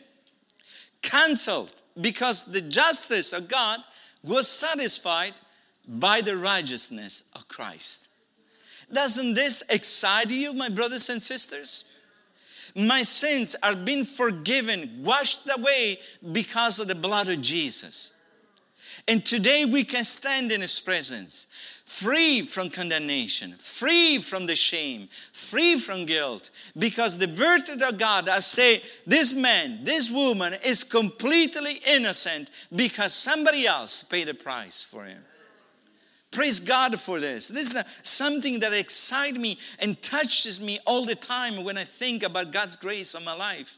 canceled, 1.02 1.72
because 2.02 2.44
the 2.46 2.62
justice 2.62 3.32
of 3.32 3.48
God 3.48 3.80
was 4.24 4.48
satisfied 4.48 5.34
by 5.88 6.22
the 6.22 6.38
righteousness 6.38 7.30
of 7.36 7.48
Christ. 7.48 8.10
Doesn't 8.92 9.34
this 9.34 9.64
excite 9.70 10.30
you, 10.30 10.54
my 10.54 10.70
brothers 10.70 11.10
and 11.10 11.22
sisters? 11.22 11.92
My 12.76 13.04
sins 13.04 13.56
are 13.62 13.76
being 13.76 14.06
forgiven, 14.06 15.04
washed 15.04 15.48
away 15.56 16.00
because 16.32 16.80
of 16.80 16.88
the 16.88 16.96
blood 16.96 17.30
of 17.30 17.42
Jesus. 17.42 18.20
And 19.08 19.26
today 19.26 19.66
we 19.66 19.84
can 19.84 20.04
stand 20.04 20.52
in 20.52 20.62
His 20.62 20.80
presence, 20.80 21.48
free 21.86 22.42
from 22.42 22.70
condemnation, 22.70 23.54
free 23.54 24.18
from 24.18 24.48
the 24.48 24.56
shame, 24.56 25.10
free 25.32 25.78
from 25.78 26.06
guilt, 26.06 26.50
because 26.78 27.18
the 27.18 27.28
verdict 27.28 27.82
of 27.82 27.98
God 27.98 28.28
has 28.28 28.46
say, 28.46 28.82
this 29.06 29.34
man, 29.34 29.84
this 29.84 30.10
woman 30.10 30.54
is 30.66 30.84
completely 30.84 31.80
innocent 31.88 32.50
because 32.76 33.14
somebody 33.14 33.68
else 33.68 34.04
paid 34.04 34.30
a 34.30 34.34
price 34.34 34.82
for 34.82 35.04
him. 35.04 35.24
Praise 36.34 36.60
God 36.60 37.00
for 37.00 37.20
this. 37.20 37.48
This 37.48 37.76
is 37.76 37.84
something 38.02 38.60
that 38.62 38.74
excites 38.74 39.38
me 39.38 39.58
and 39.80 40.02
touches 40.02 40.60
me 40.60 40.80
all 40.86 41.06
the 41.06 41.16
time 41.16 41.64
when 41.64 41.78
I 41.78 41.84
think 41.84 42.24
about 42.24 42.52
God's 42.52 42.76
grace 42.76 43.14
on 43.14 43.24
my 43.24 43.36
life. 43.36 43.78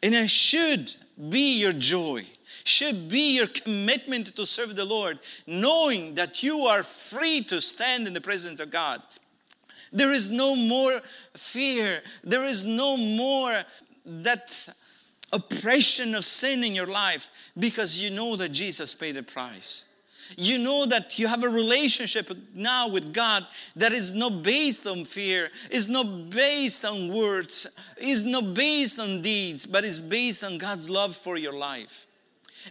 And 0.00 0.14
it 0.14 0.30
should 0.30 0.94
be 1.28 1.58
your 1.60 1.72
joy, 1.72 2.24
should 2.62 3.08
be 3.08 3.36
your 3.36 3.48
commitment 3.48 4.34
to 4.36 4.46
serve 4.46 4.76
the 4.76 4.84
Lord, 4.84 5.18
knowing 5.46 6.14
that 6.14 6.42
you 6.42 6.60
are 6.60 6.82
free 6.84 7.42
to 7.44 7.60
stand 7.60 8.06
in 8.06 8.14
the 8.14 8.20
presence 8.20 8.60
of 8.60 8.70
God. 8.70 9.02
There 9.92 10.12
is 10.12 10.30
no 10.30 10.54
more 10.54 11.00
fear, 11.34 12.00
there 12.22 12.44
is 12.44 12.64
no 12.64 12.96
more 12.96 13.54
that 14.06 14.68
oppression 15.32 16.14
of 16.14 16.24
sin 16.24 16.62
in 16.62 16.74
your 16.74 16.86
life 16.86 17.30
because 17.58 18.02
you 18.02 18.10
know 18.10 18.36
that 18.36 18.50
Jesus 18.50 18.94
paid 18.94 19.16
a 19.16 19.22
price. 19.22 19.93
You 20.36 20.58
know 20.58 20.86
that 20.86 21.18
you 21.18 21.26
have 21.26 21.44
a 21.44 21.48
relationship 21.48 22.30
now 22.54 22.88
with 22.88 23.12
God 23.12 23.46
that 23.76 23.92
is 23.92 24.14
not 24.14 24.42
based 24.42 24.86
on 24.86 25.04
fear, 25.04 25.50
is 25.70 25.88
not 25.88 26.30
based 26.30 26.84
on 26.84 27.12
words, 27.12 27.78
is 27.98 28.24
not 28.24 28.54
based 28.54 28.98
on 28.98 29.22
deeds, 29.22 29.66
but 29.66 29.84
is 29.84 30.00
based 30.00 30.42
on 30.44 30.58
God's 30.58 30.88
love 30.88 31.14
for 31.14 31.36
your 31.36 31.52
life. 31.52 32.06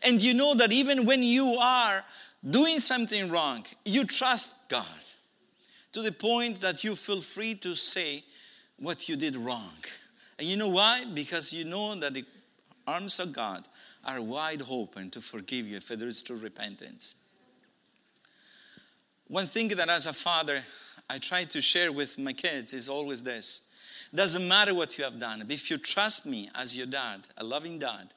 And 0.01 0.21
you 0.21 0.33
know 0.33 0.55
that 0.55 0.71
even 0.71 1.05
when 1.05 1.21
you 1.21 1.55
are 1.59 2.03
doing 2.49 2.79
something 2.79 3.31
wrong, 3.31 3.65
you 3.85 4.05
trust 4.05 4.69
God 4.69 4.85
to 5.91 6.01
the 6.01 6.11
point 6.11 6.59
that 6.61 6.83
you 6.83 6.95
feel 6.95 7.21
free 7.21 7.55
to 7.55 7.75
say 7.75 8.23
what 8.79 9.07
you 9.07 9.15
did 9.15 9.35
wrong. 9.35 9.71
And 10.39 10.47
you 10.47 10.57
know 10.57 10.69
why? 10.69 11.05
Because 11.13 11.53
you 11.53 11.63
know 11.63 11.95
that 11.95 12.15
the 12.15 12.25
arms 12.87 13.19
of 13.19 13.31
God 13.31 13.67
are 14.05 14.21
wide 14.21 14.63
open 14.69 15.09
to 15.11 15.21
forgive 15.21 15.67
you 15.67 15.77
if 15.77 15.87
there 15.87 16.07
is 16.07 16.21
true 16.21 16.37
repentance. 16.37 17.15
One 19.33 19.47
thing 19.47 19.69
that 19.69 19.89
as 19.89 20.05
a 20.05 20.13
father, 20.13 20.61
I 21.09 21.17
try 21.17 21.45
to 21.45 21.59
share 21.59 21.91
with 21.91 22.19
my 22.19 22.33
kids 22.33 22.71
is 22.71 22.87
always 22.87 23.23
this. 23.23 23.67
Doesn't 24.13 24.47
matter 24.47 24.75
what 24.75 24.95
you 24.99 25.05
have 25.05 25.19
done. 25.19 25.43
If 25.49 25.71
you 25.71 25.79
trust 25.79 26.27
me 26.27 26.51
as 26.53 26.77
your 26.77 26.85
dad, 26.85 27.27
a 27.39 27.43
loving 27.43 27.79
dad, 27.79 28.13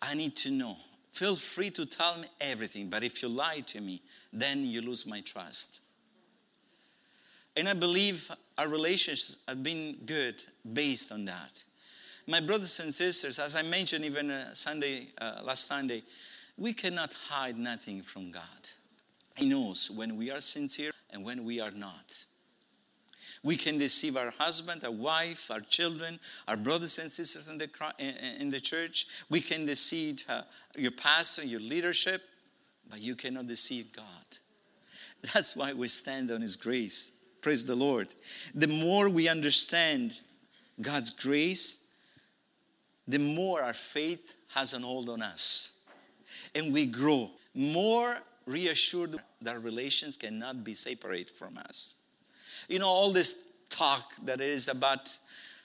I 0.00 0.14
need 0.14 0.36
to 0.36 0.52
know. 0.52 0.76
Feel 1.10 1.34
free 1.34 1.70
to 1.70 1.84
tell 1.84 2.16
me 2.18 2.28
everything, 2.40 2.88
but 2.88 3.02
if 3.02 3.24
you 3.24 3.28
lie 3.28 3.64
to 3.66 3.80
me, 3.80 4.00
then 4.32 4.64
you 4.64 4.82
lose 4.82 5.04
my 5.04 5.20
trust. 5.20 5.80
And 7.56 7.68
I 7.68 7.74
believe 7.74 8.30
our 8.56 8.68
relationships 8.68 9.42
have 9.48 9.64
been 9.64 9.96
good 10.06 10.40
based 10.72 11.10
on 11.10 11.24
that. 11.24 11.64
My 12.28 12.38
brothers 12.38 12.78
and 12.78 12.94
sisters, 12.94 13.40
as 13.40 13.56
I 13.56 13.62
mentioned 13.62 14.04
even 14.04 14.30
uh, 14.30 14.54
Sunday, 14.54 15.08
uh, 15.20 15.40
last 15.42 15.66
Sunday, 15.66 16.04
we 16.56 16.72
cannot 16.72 17.12
hide 17.14 17.58
nothing 17.58 18.00
from 18.00 18.30
God. 18.30 18.42
He 19.36 19.48
knows 19.48 19.90
when 19.90 20.16
we 20.16 20.30
are 20.30 20.40
sincere 20.40 20.90
and 21.10 21.24
when 21.24 21.44
we 21.44 21.60
are 21.60 21.70
not. 21.70 22.24
We 23.42 23.56
can 23.56 23.78
deceive 23.78 24.16
our 24.16 24.30
husband, 24.30 24.82
our 24.84 24.90
wife, 24.90 25.50
our 25.50 25.60
children, 25.60 26.18
our 26.48 26.56
brothers 26.56 26.98
and 26.98 27.10
sisters 27.10 27.48
in 27.48 27.58
the, 27.58 27.68
in 28.40 28.50
the 28.50 28.60
church. 28.60 29.06
We 29.28 29.40
can 29.40 29.66
deceive 29.66 30.24
uh, 30.28 30.42
your 30.76 30.90
pastor, 30.90 31.44
your 31.44 31.60
leadership, 31.60 32.22
but 32.88 33.00
you 33.00 33.14
cannot 33.14 33.46
deceive 33.46 33.92
God. 33.94 34.04
That's 35.34 35.54
why 35.54 35.74
we 35.74 35.88
stand 35.88 36.30
on 36.30 36.40
His 36.40 36.56
grace. 36.56 37.12
Praise 37.40 37.64
the 37.64 37.76
Lord. 37.76 38.14
The 38.54 38.68
more 38.68 39.08
we 39.08 39.28
understand 39.28 40.20
God's 40.80 41.10
grace, 41.10 41.86
the 43.06 43.18
more 43.18 43.62
our 43.62 43.74
faith 43.74 44.36
has 44.54 44.72
an 44.72 44.82
hold 44.82 45.08
on 45.08 45.22
us. 45.22 45.84
And 46.54 46.72
we 46.72 46.86
grow. 46.86 47.30
More 47.54 48.16
reassured 48.46 49.16
that 49.42 49.62
relations 49.62 50.16
cannot 50.16 50.64
be 50.64 50.74
separated 50.74 51.30
from 51.30 51.58
us. 51.58 51.96
You 52.68 52.78
know, 52.78 52.88
all 52.88 53.12
this 53.12 53.52
talk 53.70 54.12
that 54.24 54.40
is 54.40 54.68
about 54.68 55.16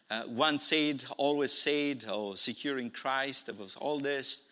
uh, 0.10 0.24
once 0.28 0.64
saved, 0.64 1.06
always 1.18 1.52
saved, 1.52 2.10
or 2.10 2.36
securing 2.36 2.90
Christ, 2.90 3.50
about 3.50 3.76
all 3.80 3.98
this 3.98 4.52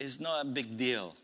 is 0.00 0.20
not 0.20 0.44
a 0.44 0.48
big 0.48 0.76
deal. 0.76 1.14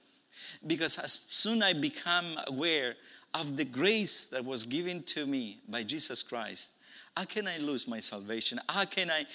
Because 0.66 0.98
as 0.98 1.12
soon 1.12 1.62
I 1.62 1.72
become 1.72 2.26
aware 2.46 2.94
of 3.34 3.56
the 3.56 3.64
grace 3.64 4.26
that 4.26 4.44
was 4.44 4.64
given 4.64 5.02
to 5.02 5.26
me 5.26 5.58
by 5.68 5.82
Jesus 5.82 6.22
Christ, 6.22 6.78
how 7.16 7.24
can 7.24 7.48
I 7.48 7.58
lose 7.58 7.88
my 7.88 8.00
salvation? 8.00 8.58
How 8.68 8.84
can 8.84 9.10
I 9.10 9.26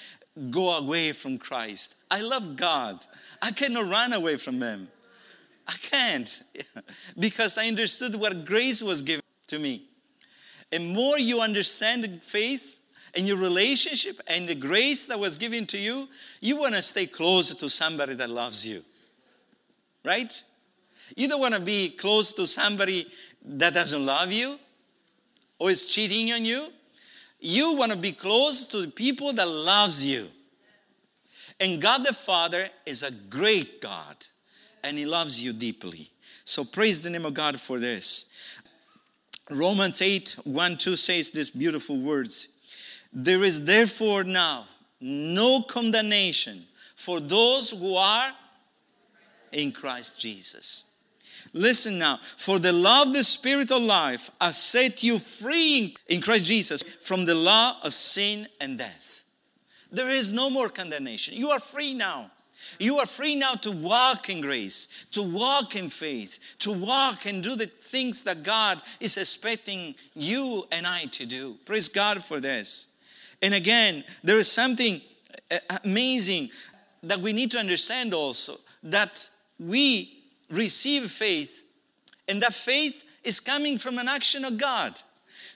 go 0.50 0.78
away 0.78 1.12
from 1.12 1.38
Christ? 1.38 2.04
I 2.10 2.22
love 2.22 2.56
God. 2.56 3.06
I 3.42 3.52
cannot 3.52 3.90
run 3.90 4.14
away 4.14 4.38
from 4.38 4.62
Him. 4.62 4.88
I 5.70 5.74
can't 5.74 6.44
because 7.20 7.60
I 7.60 7.68
understood 7.68 8.16
what 8.16 8.44
grace 8.44 8.82
was 8.82 9.04
given 9.04 9.24
to 9.48 9.60
me. 9.60 9.84
And 10.72 10.96
more 10.96 11.20
you 11.20 11.42
understand 11.42 12.22
faith 12.24 12.80
and 13.16 13.28
your 13.28 13.38
relationship 13.38 14.20
and 14.28 14.50
the 14.50 14.56
grace 14.56 15.06
that 15.08 15.20
was 15.20 15.38
given 15.38 15.68
to 15.68 15.78
you, 15.78 16.08
you 16.42 16.58
want 16.58 16.74
to 16.74 16.82
stay 16.82 17.06
close 17.06 17.56
to 17.56 17.70
somebody 17.70 18.16
that 18.16 18.32
loves 18.32 18.68
you. 18.68 18.82
Right? 20.04 20.44
You 21.16 21.28
don't 21.28 21.40
want 21.40 21.54
to 21.54 21.62
be 21.62 21.90
close 21.90 22.32
to 22.34 22.48
somebody 22.48 23.08
that 23.46 23.76
doesn't 23.76 24.04
love 24.04 24.32
you 24.32 24.58
or 25.60 25.70
is 25.70 25.94
cheating 25.94 26.34
on 26.34 26.46
you. 26.46 26.68
You 27.40 27.76
want 27.76 27.92
to 27.92 27.98
be 27.98 28.12
close 28.12 28.66
to 28.68 28.82
the 28.82 28.92
people 28.92 29.34
that 29.34 29.48
loves 29.48 30.06
you. 30.06 30.28
And 31.60 31.80
God 31.80 32.06
the 32.06 32.14
Father 32.14 32.68
is 32.88 33.04
a 33.04 33.12
great 33.12 33.82
God 33.82 34.16
and 34.84 34.98
He 34.98 35.06
loves 35.06 35.44
you 35.44 35.54
deeply. 35.54 36.10
So 36.44 36.64
praise 36.64 37.02
the 37.02 37.10
name 37.10 37.26
of 37.26 37.34
God 37.34 37.60
for 37.60 37.80
this. 37.80 38.32
Romans 39.52 40.02
8 40.02 40.38
1 40.44 40.78
2 40.78 40.96
says 40.96 41.32
these 41.32 41.50
beautiful 41.50 41.98
words 41.98 42.60
There 43.12 43.44
is 43.44 43.66
therefore 43.66 44.24
now 44.24 44.68
no 45.02 45.62
condemnation 45.62 46.66
for 46.96 47.20
those 47.20 47.72
who 47.72 47.96
are 47.96 48.32
in 49.52 49.72
Christ 49.72 50.20
Jesus. 50.20 50.86
Listen 51.54 51.98
now, 51.98 52.20
for 52.38 52.60
the 52.60 52.74
law 52.74 53.04
of 53.04 53.14
the 53.14 53.24
Spirit 53.24 53.72
of 53.72 53.82
life 53.82 54.30
has 54.40 54.58
set 54.58 55.02
you 55.02 55.18
free 55.18 55.96
in 56.08 56.22
Christ 56.22 56.46
Jesus 56.46 56.84
from 57.02 57.26
the 57.26 57.34
law 57.34 57.78
of 57.84 57.94
sin 57.94 58.48
and 58.62 58.78
death. 58.78 59.24
There 59.92 60.10
is 60.10 60.32
no 60.32 60.50
more 60.50 60.70
condemnation. 60.70 61.36
You 61.36 61.50
are 61.50 61.60
free 61.60 61.94
now. 61.94 62.30
You 62.80 63.00
are 63.00 63.06
free 63.06 63.36
now 63.36 63.54
to 63.56 63.72
walk 63.72 64.30
in 64.30 64.42
grace, 64.42 65.06
to 65.12 65.22
walk 65.22 65.76
in 65.76 65.90
faith, 65.90 66.40
to 66.60 66.72
walk 66.72 67.26
and 67.26 67.44
do 67.44 67.56
the 67.56 67.68
things 67.68 68.24
that 68.24 68.44
God 68.44 68.82
is 69.00 69.18
expecting 69.18 69.96
you 70.14 70.66
and 70.72 70.88
I 70.88 71.06
to 71.06 71.26
do. 71.26 71.58
Praise 71.66 71.90
God 71.90 72.24
for 72.24 72.40
this. 72.40 72.88
And 73.42 73.54
again, 73.54 74.04
there 74.24 74.38
is 74.38 74.52
something 74.52 75.02
uh, 75.52 75.58
amazing 75.84 76.50
that 77.04 77.20
we 77.20 77.34
need 77.34 77.52
to 77.52 77.60
understand 77.60 78.14
also 78.14 78.56
that 78.84 79.30
we 79.60 80.20
receive 80.50 81.12
faith, 81.12 81.66
and 82.28 82.42
that 82.42 82.54
faith 82.54 83.04
is 83.24 83.40
coming 83.40 83.78
from 83.78 83.98
an 83.98 84.08
action 84.08 84.46
of 84.46 84.58
God. 84.58 85.02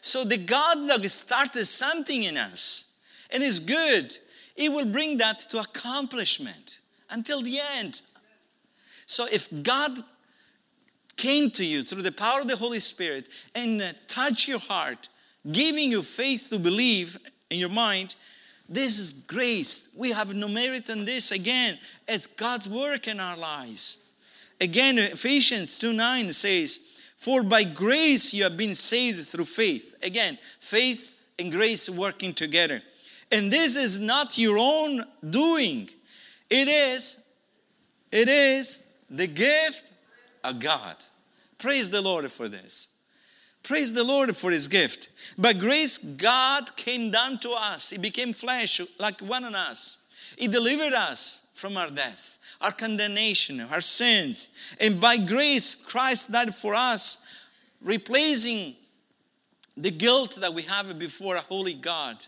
So 0.02 0.24
the 0.24 0.38
God 0.38 0.90
that 0.90 1.10
started 1.10 1.66
something 1.66 2.24
in 2.24 2.38
us 2.38 3.00
and 3.32 3.42
is 3.42 3.60
good, 3.60 4.16
He 4.56 4.70
will 4.70 4.86
bring 4.86 5.18
that 5.18 5.40
to 5.50 5.60
accomplishment 5.60 6.80
until 7.14 7.42
the 7.42 7.62
end. 7.78 8.02
So 9.06 9.26
if 9.32 9.50
God 9.64 10.04
came 11.16 11.50
to 11.52 11.64
you 11.64 11.84
through 11.84 12.02
the 12.02 12.12
power 12.12 12.42
of 12.42 12.48
the 12.48 12.56
Holy 12.56 12.80
Spirit 12.80 13.30
and 13.56 13.96
touched 14.08 14.48
your 14.48 14.60
heart, 14.60 15.08
giving 15.50 15.92
you 15.92 16.02
faith 16.02 16.50
to 16.50 16.60
believe 16.60 17.18
in 17.50 17.60
your 17.60 17.70
mind, 17.70 18.16
this 18.68 18.98
is 18.98 19.14
grace. 19.14 19.90
We 19.96 20.12
have 20.12 20.34
no 20.34 20.48
merit 20.48 20.90
in 20.90 21.06
this. 21.06 21.32
Again, 21.32 21.78
it's 22.08 22.28
God's 22.28 22.68
work 22.68 23.08
in 23.08 23.20
our 23.20 23.38
lives. 23.38 24.00
Again, 24.60 24.98
Ephesians 24.98 25.78
2 25.78 25.94
9 25.94 26.34
says, 26.34 26.80
For 27.18 27.44
by 27.44 27.64
grace 27.64 28.34
you 28.34 28.44
have 28.44 28.58
been 28.58 28.76
saved 28.76 29.24
through 29.28 29.46
faith. 29.46 29.96
Again, 30.02 30.38
faith 30.60 31.16
and 31.38 31.52
grace 31.52 31.90
working 31.90 32.34
together. 32.34 32.82
And 33.32 33.52
this 33.52 33.76
is 33.76 34.00
not 34.00 34.38
your 34.38 34.58
own 34.58 35.04
doing. 35.30 35.90
It 36.54 36.68
is, 36.68 37.28
it 38.12 38.30
is 38.30 38.86
the 39.10 39.26
gift 39.26 39.90
of 40.44 40.60
God. 40.60 40.96
Praise 41.58 41.90
the 41.90 42.00
Lord 42.00 42.32
for 42.32 42.48
this. 42.48 42.96
Praise 43.64 43.92
the 43.92 44.04
Lord 44.04 44.38
for 44.38 44.52
his 44.52 44.68
gift. 44.68 45.10
By 45.36 45.54
grace, 45.54 45.98
God 45.98 46.76
came 46.76 47.10
down 47.10 47.40
to 47.40 47.50
us. 47.54 47.90
He 47.90 47.98
became 47.98 48.34
flesh 48.34 48.80
like 49.00 49.20
one 49.22 49.44
of 49.46 49.56
us. 49.56 50.04
He 50.38 50.48
delivered 50.48 50.94
us 50.94 51.48
from 51.56 51.76
our 51.76 51.90
death, 51.90 52.38
our 52.62 52.72
condemnation, 52.72 53.60
our 53.60 53.82
sins. 53.82 54.54
And 54.80 55.02
by 55.02 55.18
grace, 55.18 55.74
Christ 55.74 56.32
died 56.32 56.54
for 56.54 56.76
us, 56.76 57.26
replacing 57.82 58.76
the 59.76 59.90
guilt 59.90 60.38
that 60.40 60.54
we 60.54 60.62
have 60.62 61.00
before 61.00 61.36
a 61.36 61.40
holy 61.40 61.74
God. 61.74 62.24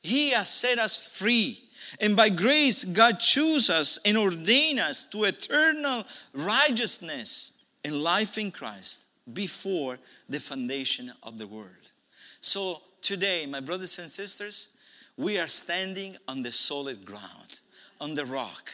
He 0.00 0.30
has 0.30 0.48
set 0.48 0.78
us 0.78 1.18
free. 1.18 1.64
And 2.00 2.16
by 2.16 2.28
grace, 2.28 2.84
God 2.84 3.18
chose 3.18 3.70
us 3.70 3.98
and 4.04 4.16
ordained 4.16 4.78
us 4.78 5.08
to 5.10 5.24
eternal 5.24 6.04
righteousness 6.34 7.62
and 7.84 8.02
life 8.02 8.36
in 8.38 8.50
Christ 8.50 9.06
before 9.32 9.98
the 10.28 10.40
foundation 10.40 11.12
of 11.22 11.38
the 11.38 11.46
world. 11.46 11.92
So 12.40 12.82
today, 13.02 13.46
my 13.46 13.60
brothers 13.60 13.98
and 13.98 14.08
sisters, 14.08 14.76
we 15.16 15.38
are 15.38 15.48
standing 15.48 16.16
on 16.28 16.42
the 16.42 16.52
solid 16.52 17.04
ground, 17.04 17.60
on 18.00 18.14
the 18.14 18.26
rock. 18.26 18.70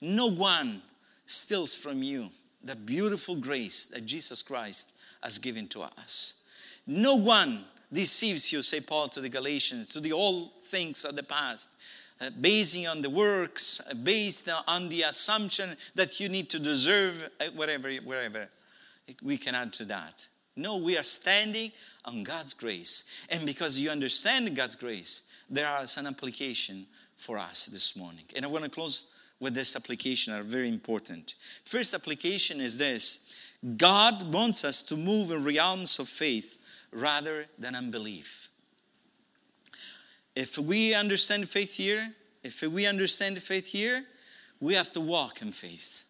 No 0.00 0.26
one 0.26 0.82
steals 1.26 1.74
from 1.74 2.02
you 2.02 2.28
the 2.64 2.74
beautiful 2.74 3.36
grace 3.36 3.86
that 3.86 4.06
Jesus 4.06 4.42
Christ 4.42 4.94
has 5.22 5.38
given 5.38 5.68
to 5.68 5.82
us. 5.82 6.44
No 6.86 7.14
one 7.14 7.64
deceives 7.92 8.52
you, 8.52 8.62
say 8.62 8.80
Paul 8.80 9.08
to 9.08 9.20
the 9.20 9.28
Galatians, 9.28 9.90
to 9.90 10.00
the 10.00 10.12
old 10.12 10.50
things 10.74 11.04
of 11.04 11.14
the 11.14 11.22
past, 11.22 11.76
uh, 12.20 12.30
basing 12.40 12.88
on 12.88 13.00
the 13.00 13.10
works, 13.10 13.80
uh, 13.88 13.94
based 13.94 14.48
on 14.66 14.88
the 14.88 15.02
assumption 15.02 15.76
that 15.94 16.18
you 16.18 16.28
need 16.28 16.50
to 16.50 16.58
deserve 16.58 17.30
uh, 17.40 17.44
whatever, 17.54 18.48
we 19.22 19.36
can 19.36 19.54
add 19.54 19.72
to 19.72 19.84
that. 19.84 20.26
No, 20.56 20.78
we 20.78 20.98
are 20.98 21.04
standing 21.04 21.70
on 22.04 22.24
God's 22.24 22.54
grace. 22.54 23.24
And 23.30 23.46
because 23.46 23.78
you 23.78 23.90
understand 23.90 24.54
God's 24.56 24.74
grace, 24.74 25.28
there 25.48 25.70
is 25.82 25.96
an 25.96 26.06
application 26.06 26.86
for 27.16 27.38
us 27.38 27.66
this 27.66 27.96
morning. 27.96 28.24
And 28.34 28.44
I 28.44 28.48
want 28.48 28.64
to 28.64 28.70
close 28.70 29.14
with 29.38 29.54
this 29.54 29.76
application 29.76 30.34
are 30.34 30.42
very 30.42 30.68
important. 30.68 31.34
First 31.64 31.94
application 31.94 32.60
is 32.60 32.76
this 32.78 33.32
God 33.76 34.32
wants 34.32 34.64
us 34.64 34.82
to 34.82 34.96
move 34.96 35.30
in 35.30 35.44
realms 35.44 35.98
of 35.98 36.08
faith 36.08 36.58
rather 36.92 37.46
than 37.58 37.74
unbelief. 37.74 38.50
If 40.34 40.58
we 40.58 40.94
understand 40.94 41.48
faith 41.48 41.76
here, 41.76 42.12
if 42.42 42.62
we 42.62 42.86
understand 42.86 43.38
faith 43.42 43.66
here, 43.68 44.04
we 44.60 44.74
have 44.74 44.90
to 44.92 45.00
walk 45.00 45.42
in 45.42 45.52
faith. 45.52 46.04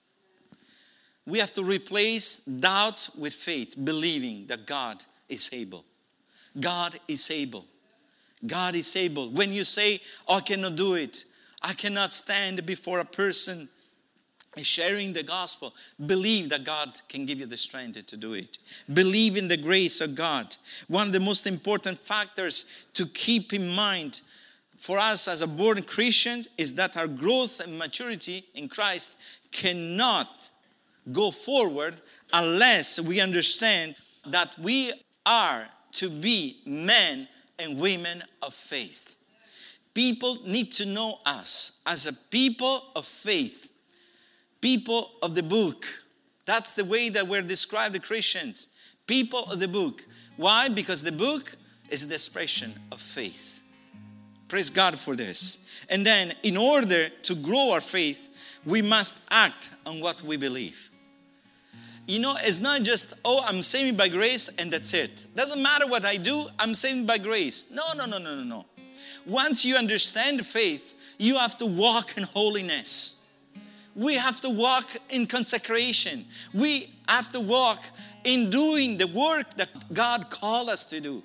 We 1.26 1.38
have 1.38 1.52
to 1.54 1.64
replace 1.64 2.44
doubts 2.44 3.14
with 3.16 3.34
faith, 3.34 3.76
believing 3.82 4.46
that 4.48 4.66
God 4.66 5.04
is 5.28 5.50
able. 5.52 5.84
God 6.58 6.98
is 7.08 7.30
able. 7.30 7.66
God 8.46 8.74
is 8.74 8.94
able. 8.96 9.30
When 9.30 9.52
you 9.52 9.64
say, 9.64 10.00
I 10.28 10.40
cannot 10.40 10.76
do 10.76 10.94
it, 10.94 11.24
I 11.62 11.72
cannot 11.72 12.12
stand 12.12 12.66
before 12.66 12.98
a 12.98 13.04
person 13.04 13.68
sharing 14.62 15.12
the 15.12 15.22
gospel, 15.22 15.74
believe 16.06 16.48
that 16.50 16.64
God 16.64 17.00
can 17.08 17.26
give 17.26 17.40
you 17.40 17.46
the 17.46 17.56
strength 17.56 18.06
to 18.06 18.16
do 18.16 18.34
it. 18.34 18.58
Believe 18.92 19.36
in 19.36 19.48
the 19.48 19.56
grace 19.56 20.00
of 20.00 20.14
God. 20.14 20.56
One 20.88 21.08
of 21.08 21.12
the 21.12 21.20
most 21.20 21.46
important 21.46 21.98
factors 21.98 22.86
to 22.94 23.06
keep 23.06 23.52
in 23.52 23.74
mind 23.74 24.20
for 24.78 24.98
us 24.98 25.28
as 25.28 25.42
a 25.42 25.46
born 25.46 25.82
Christian 25.82 26.44
is 26.58 26.74
that 26.74 26.96
our 26.96 27.06
growth 27.06 27.60
and 27.60 27.78
maturity 27.78 28.44
in 28.54 28.68
Christ 28.68 29.18
cannot 29.50 30.50
go 31.12 31.30
forward 31.30 32.00
unless 32.32 33.00
we 33.00 33.20
understand 33.20 33.96
that 34.26 34.58
we 34.58 34.92
are 35.26 35.66
to 35.92 36.08
be 36.10 36.60
men 36.66 37.28
and 37.58 37.78
women 37.78 38.22
of 38.42 38.52
faith. 38.52 39.16
People 39.94 40.38
need 40.44 40.72
to 40.72 40.86
know 40.86 41.20
us 41.24 41.80
as 41.86 42.06
a 42.06 42.12
people 42.12 42.82
of 42.96 43.06
faith, 43.06 43.72
people 44.64 45.10
of 45.20 45.34
the 45.34 45.42
book. 45.42 45.84
That's 46.46 46.72
the 46.72 46.86
way 46.86 47.10
that 47.10 47.28
we're 47.28 47.42
described 47.42 47.94
the 47.94 48.00
Christians, 48.00 48.72
people 49.06 49.44
of 49.50 49.60
the 49.60 49.68
book. 49.68 50.02
Why? 50.38 50.70
Because 50.70 51.02
the 51.02 51.12
book 51.12 51.54
is 51.90 52.08
the 52.08 52.14
expression 52.14 52.72
of 52.90 52.98
faith. 52.98 53.62
Praise 54.48 54.70
God 54.70 54.98
for 54.98 55.14
this. 55.14 55.68
And 55.90 56.06
then, 56.06 56.32
in 56.42 56.56
order 56.56 57.10
to 57.10 57.34
grow 57.34 57.72
our 57.72 57.82
faith, 57.82 58.58
we 58.64 58.80
must 58.80 59.26
act 59.30 59.68
on 59.84 60.00
what 60.00 60.22
we 60.22 60.38
believe. 60.38 60.90
You 62.08 62.20
know, 62.20 62.34
it's 62.40 62.62
not 62.62 62.84
just, 62.84 63.12
oh, 63.22 63.44
I'm 63.46 63.60
saved 63.60 63.98
by 63.98 64.08
grace 64.08 64.48
and 64.56 64.72
that's 64.72 64.94
it. 64.94 65.26
Doesn't 65.36 65.62
matter 65.62 65.86
what 65.86 66.06
I 66.06 66.16
do, 66.16 66.46
I'm 66.58 66.72
saved 66.72 67.06
by 67.06 67.18
grace. 67.18 67.70
No, 67.70 67.82
no, 67.98 68.06
no, 68.06 68.16
no, 68.16 68.34
no, 68.34 68.44
no. 68.44 68.64
Once 69.26 69.62
you 69.66 69.76
understand 69.76 70.46
faith, 70.46 70.94
you 71.18 71.36
have 71.36 71.58
to 71.58 71.66
walk 71.66 72.16
in 72.16 72.22
holiness. 72.22 73.20
We 73.94 74.14
have 74.14 74.40
to 74.40 74.50
walk 74.50 74.86
in 75.10 75.26
consecration. 75.26 76.24
We 76.52 76.90
have 77.08 77.30
to 77.32 77.40
walk 77.40 77.82
in 78.24 78.50
doing 78.50 78.98
the 78.98 79.06
work 79.08 79.54
that 79.56 79.68
God 79.92 80.30
called 80.30 80.68
us 80.68 80.84
to 80.86 81.00
do. 81.00 81.22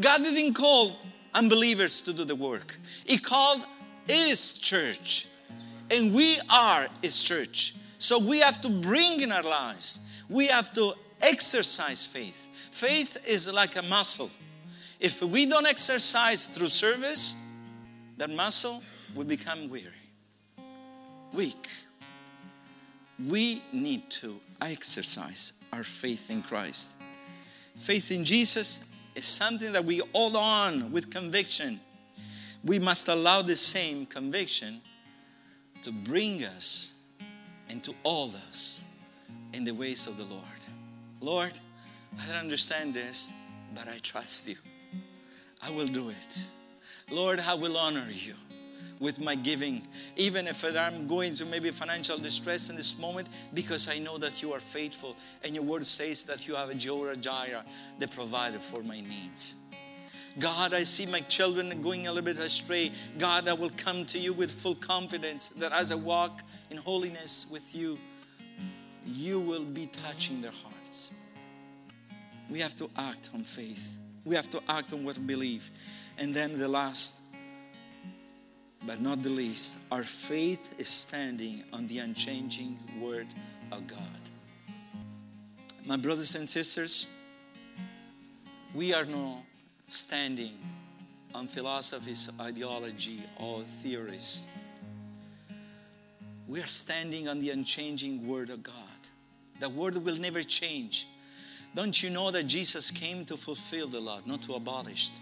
God 0.00 0.22
didn't 0.22 0.54
call 0.54 0.96
unbelievers 1.34 2.02
to 2.02 2.12
do 2.12 2.24
the 2.24 2.36
work, 2.36 2.78
He 3.04 3.18
called 3.18 3.66
His 4.06 4.58
church. 4.58 5.28
And 5.90 6.12
we 6.14 6.38
are 6.50 6.86
His 7.00 7.22
church. 7.22 7.74
So 7.98 8.18
we 8.18 8.40
have 8.40 8.60
to 8.62 8.68
bring 8.68 9.20
in 9.20 9.30
our 9.30 9.42
lives 9.42 10.00
we 10.28 10.48
have 10.48 10.72
to 10.74 10.94
exercise 11.22 12.04
faith. 12.04 12.48
Faith 12.70 13.26
is 13.26 13.52
like 13.52 13.76
a 13.76 13.82
muscle. 13.82 14.30
If 14.98 15.22
we 15.22 15.46
don't 15.46 15.66
exercise 15.66 16.48
through 16.48 16.68
service, 16.68 17.36
that 18.16 18.30
muscle 18.30 18.82
will 19.14 19.24
become 19.24 19.68
weary, 19.68 19.92
weak. 21.32 21.68
We 23.24 23.62
need 23.72 24.10
to 24.10 24.38
exercise 24.60 25.54
our 25.72 25.84
faith 25.84 26.30
in 26.30 26.42
Christ. 26.42 26.92
Faith 27.76 28.10
in 28.10 28.24
Jesus 28.24 28.84
is 29.14 29.24
something 29.24 29.72
that 29.72 29.84
we 29.84 30.02
hold 30.14 30.36
on 30.36 30.92
with 30.92 31.10
conviction. 31.10 31.80
We 32.64 32.78
must 32.78 33.08
allow 33.08 33.42
the 33.42 33.56
same 33.56 34.06
conviction 34.06 34.80
to 35.82 35.92
bring 35.92 36.44
us 36.44 36.94
and 37.68 37.82
to 37.84 37.94
hold 38.04 38.36
us 38.48 38.84
in 39.52 39.64
the 39.64 39.72
ways 39.72 40.06
of 40.06 40.16
the 40.16 40.24
Lord. 40.24 40.42
Lord, 41.20 41.58
I 42.20 42.26
don't 42.26 42.36
understand 42.36 42.94
this, 42.94 43.32
but 43.74 43.88
I 43.88 43.98
trust 43.98 44.48
you. 44.48 44.56
I 45.62 45.70
will 45.70 45.86
do 45.86 46.10
it. 46.10 46.44
Lord, 47.10 47.40
I 47.40 47.54
will 47.54 47.76
honor 47.76 48.06
you 48.10 48.34
with 48.98 49.20
my 49.20 49.34
giving, 49.34 49.82
even 50.16 50.46
if 50.46 50.64
I'm 50.64 51.06
going 51.06 51.32
through 51.32 51.48
maybe 51.48 51.70
financial 51.70 52.18
distress 52.18 52.70
in 52.70 52.76
this 52.76 52.98
moment, 52.98 53.28
because 53.54 53.88
I 53.88 53.98
know 53.98 54.18
that 54.18 54.42
you 54.42 54.52
are 54.52 54.60
faithful 54.60 55.16
and 55.44 55.54
your 55.54 55.64
word 55.64 55.86
says 55.86 56.24
that 56.24 56.48
you 56.48 56.54
have 56.54 56.70
a 56.70 56.74
Jehovah 56.74 57.16
the 57.98 58.08
provider 58.08 58.58
for 58.58 58.82
my 58.82 59.00
needs. 59.00 59.56
God, 60.38 60.74
I 60.74 60.82
see 60.82 61.06
my 61.06 61.20
children 61.20 61.80
going 61.80 62.06
a 62.06 62.12
little 62.12 62.34
bit 62.34 62.38
astray. 62.38 62.92
God, 63.18 63.48
I 63.48 63.54
will 63.54 63.70
come 63.76 64.04
to 64.06 64.18
you 64.18 64.34
with 64.34 64.50
full 64.50 64.74
confidence 64.74 65.48
that 65.48 65.72
as 65.72 65.92
I 65.92 65.94
walk 65.94 66.42
in 66.70 66.76
holiness 66.76 67.46
with 67.50 67.74
you, 67.74 67.98
you 69.06 69.40
will 69.40 69.64
be 69.64 69.86
touching 69.86 70.42
their 70.42 70.50
hearts. 70.50 71.14
We 72.50 72.60
have 72.60 72.76
to 72.76 72.90
act 72.96 73.30
on 73.32 73.44
faith. 73.44 73.98
We 74.24 74.34
have 74.34 74.50
to 74.50 74.60
act 74.68 74.92
on 74.92 75.04
what 75.04 75.16
we 75.16 75.24
believe. 75.24 75.70
And 76.18 76.34
then 76.34 76.58
the 76.58 76.68
last, 76.68 77.22
but 78.86 79.00
not 79.00 79.22
the 79.22 79.28
least, 79.28 79.78
our 79.90 80.04
faith 80.04 80.74
is 80.78 80.88
standing 80.88 81.64
on 81.72 81.88
the 81.88 81.98
unchanging 81.98 82.78
Word 83.00 83.26
of 83.72 83.86
God. 83.88 83.98
My 85.84 85.96
brothers 85.96 86.36
and 86.36 86.48
sisters, 86.48 87.08
we 88.74 88.94
are 88.94 89.04
not 89.04 89.40
standing 89.88 90.52
on 91.34 91.48
philosophies, 91.48 92.30
ideology, 92.40 93.22
or 93.38 93.62
theories. 93.62 94.46
We 96.46 96.60
are 96.60 96.66
standing 96.66 97.28
on 97.28 97.40
the 97.40 97.50
unchanging 97.50 98.26
Word 98.26 98.50
of 98.50 98.62
God. 98.62 98.74
The 99.58 99.68
Word 99.68 99.96
will 100.04 100.16
never 100.16 100.42
change. 100.42 101.08
Don't 101.74 102.02
you 102.02 102.10
know 102.10 102.30
that 102.30 102.44
Jesus 102.44 102.90
came 102.90 103.24
to 103.24 103.36
fulfill 103.36 103.88
the 103.88 104.00
law, 104.00 104.20
not 104.26 104.42
to 104.42 104.54
abolish 104.54 105.10
it? 105.10 105.20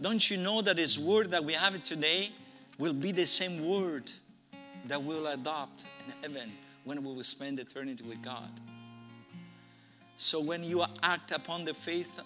Don't 0.00 0.28
you 0.28 0.36
know 0.36 0.60
that 0.60 0.76
His 0.76 0.98
Word 0.98 1.30
that 1.30 1.44
we 1.44 1.52
have 1.52 1.80
today 1.84 2.30
will 2.78 2.94
be 2.94 3.12
the 3.12 3.26
same 3.26 3.68
Word 3.68 4.10
that 4.86 5.02
we'll 5.02 5.26
adopt 5.26 5.84
in 6.06 6.12
heaven 6.22 6.52
when 6.84 7.02
we 7.02 7.14
will 7.14 7.22
spend 7.22 7.58
eternity 7.58 8.04
with 8.04 8.22
God? 8.22 8.50
So 10.16 10.40
when 10.40 10.62
you 10.62 10.84
act 11.02 11.32
upon 11.32 11.64
the 11.64 11.74
faith 11.74 12.20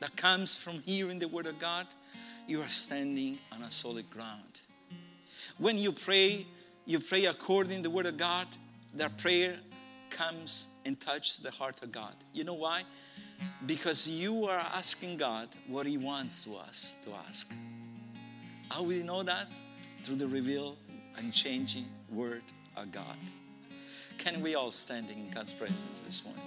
that 0.00 0.16
comes 0.16 0.56
from 0.56 0.80
hearing 0.80 1.18
the 1.18 1.28
Word 1.28 1.46
of 1.46 1.58
God, 1.58 1.86
you 2.46 2.60
are 2.60 2.68
standing 2.68 3.38
on 3.52 3.62
a 3.62 3.70
solid 3.70 4.08
ground. 4.10 4.60
When 5.58 5.78
you 5.78 5.92
pray, 5.92 6.46
you 6.86 6.98
pray 7.00 7.26
according 7.26 7.78
to 7.78 7.82
the 7.84 7.90
Word 7.90 8.06
of 8.06 8.16
God, 8.16 8.46
that 8.94 9.16
prayer 9.18 9.56
comes 10.10 10.68
and 10.84 10.98
touches 11.00 11.38
the 11.38 11.50
heart 11.50 11.82
of 11.82 11.90
God. 11.90 12.14
You 12.32 12.44
know 12.44 12.54
why? 12.54 12.82
Because 13.66 14.08
you 14.08 14.44
are 14.44 14.64
asking 14.74 15.16
God 15.16 15.48
what 15.66 15.86
He 15.86 15.98
wants 15.98 16.44
to 16.44 16.54
us 16.56 16.96
to 17.04 17.10
ask. 17.26 17.52
How 18.70 18.88
you 18.88 19.02
know 19.02 19.22
that? 19.22 19.48
Through 20.04 20.16
the 20.16 20.28
revealed 20.28 20.76
and 21.16 21.32
changing 21.32 21.86
Word 22.12 22.42
of 22.76 22.92
God. 22.92 23.16
Can 24.18 24.42
we 24.42 24.54
all 24.54 24.70
stand 24.70 25.08
in 25.10 25.30
God's 25.30 25.50
presence 25.50 26.00
this 26.00 26.26
morning? 26.26 26.44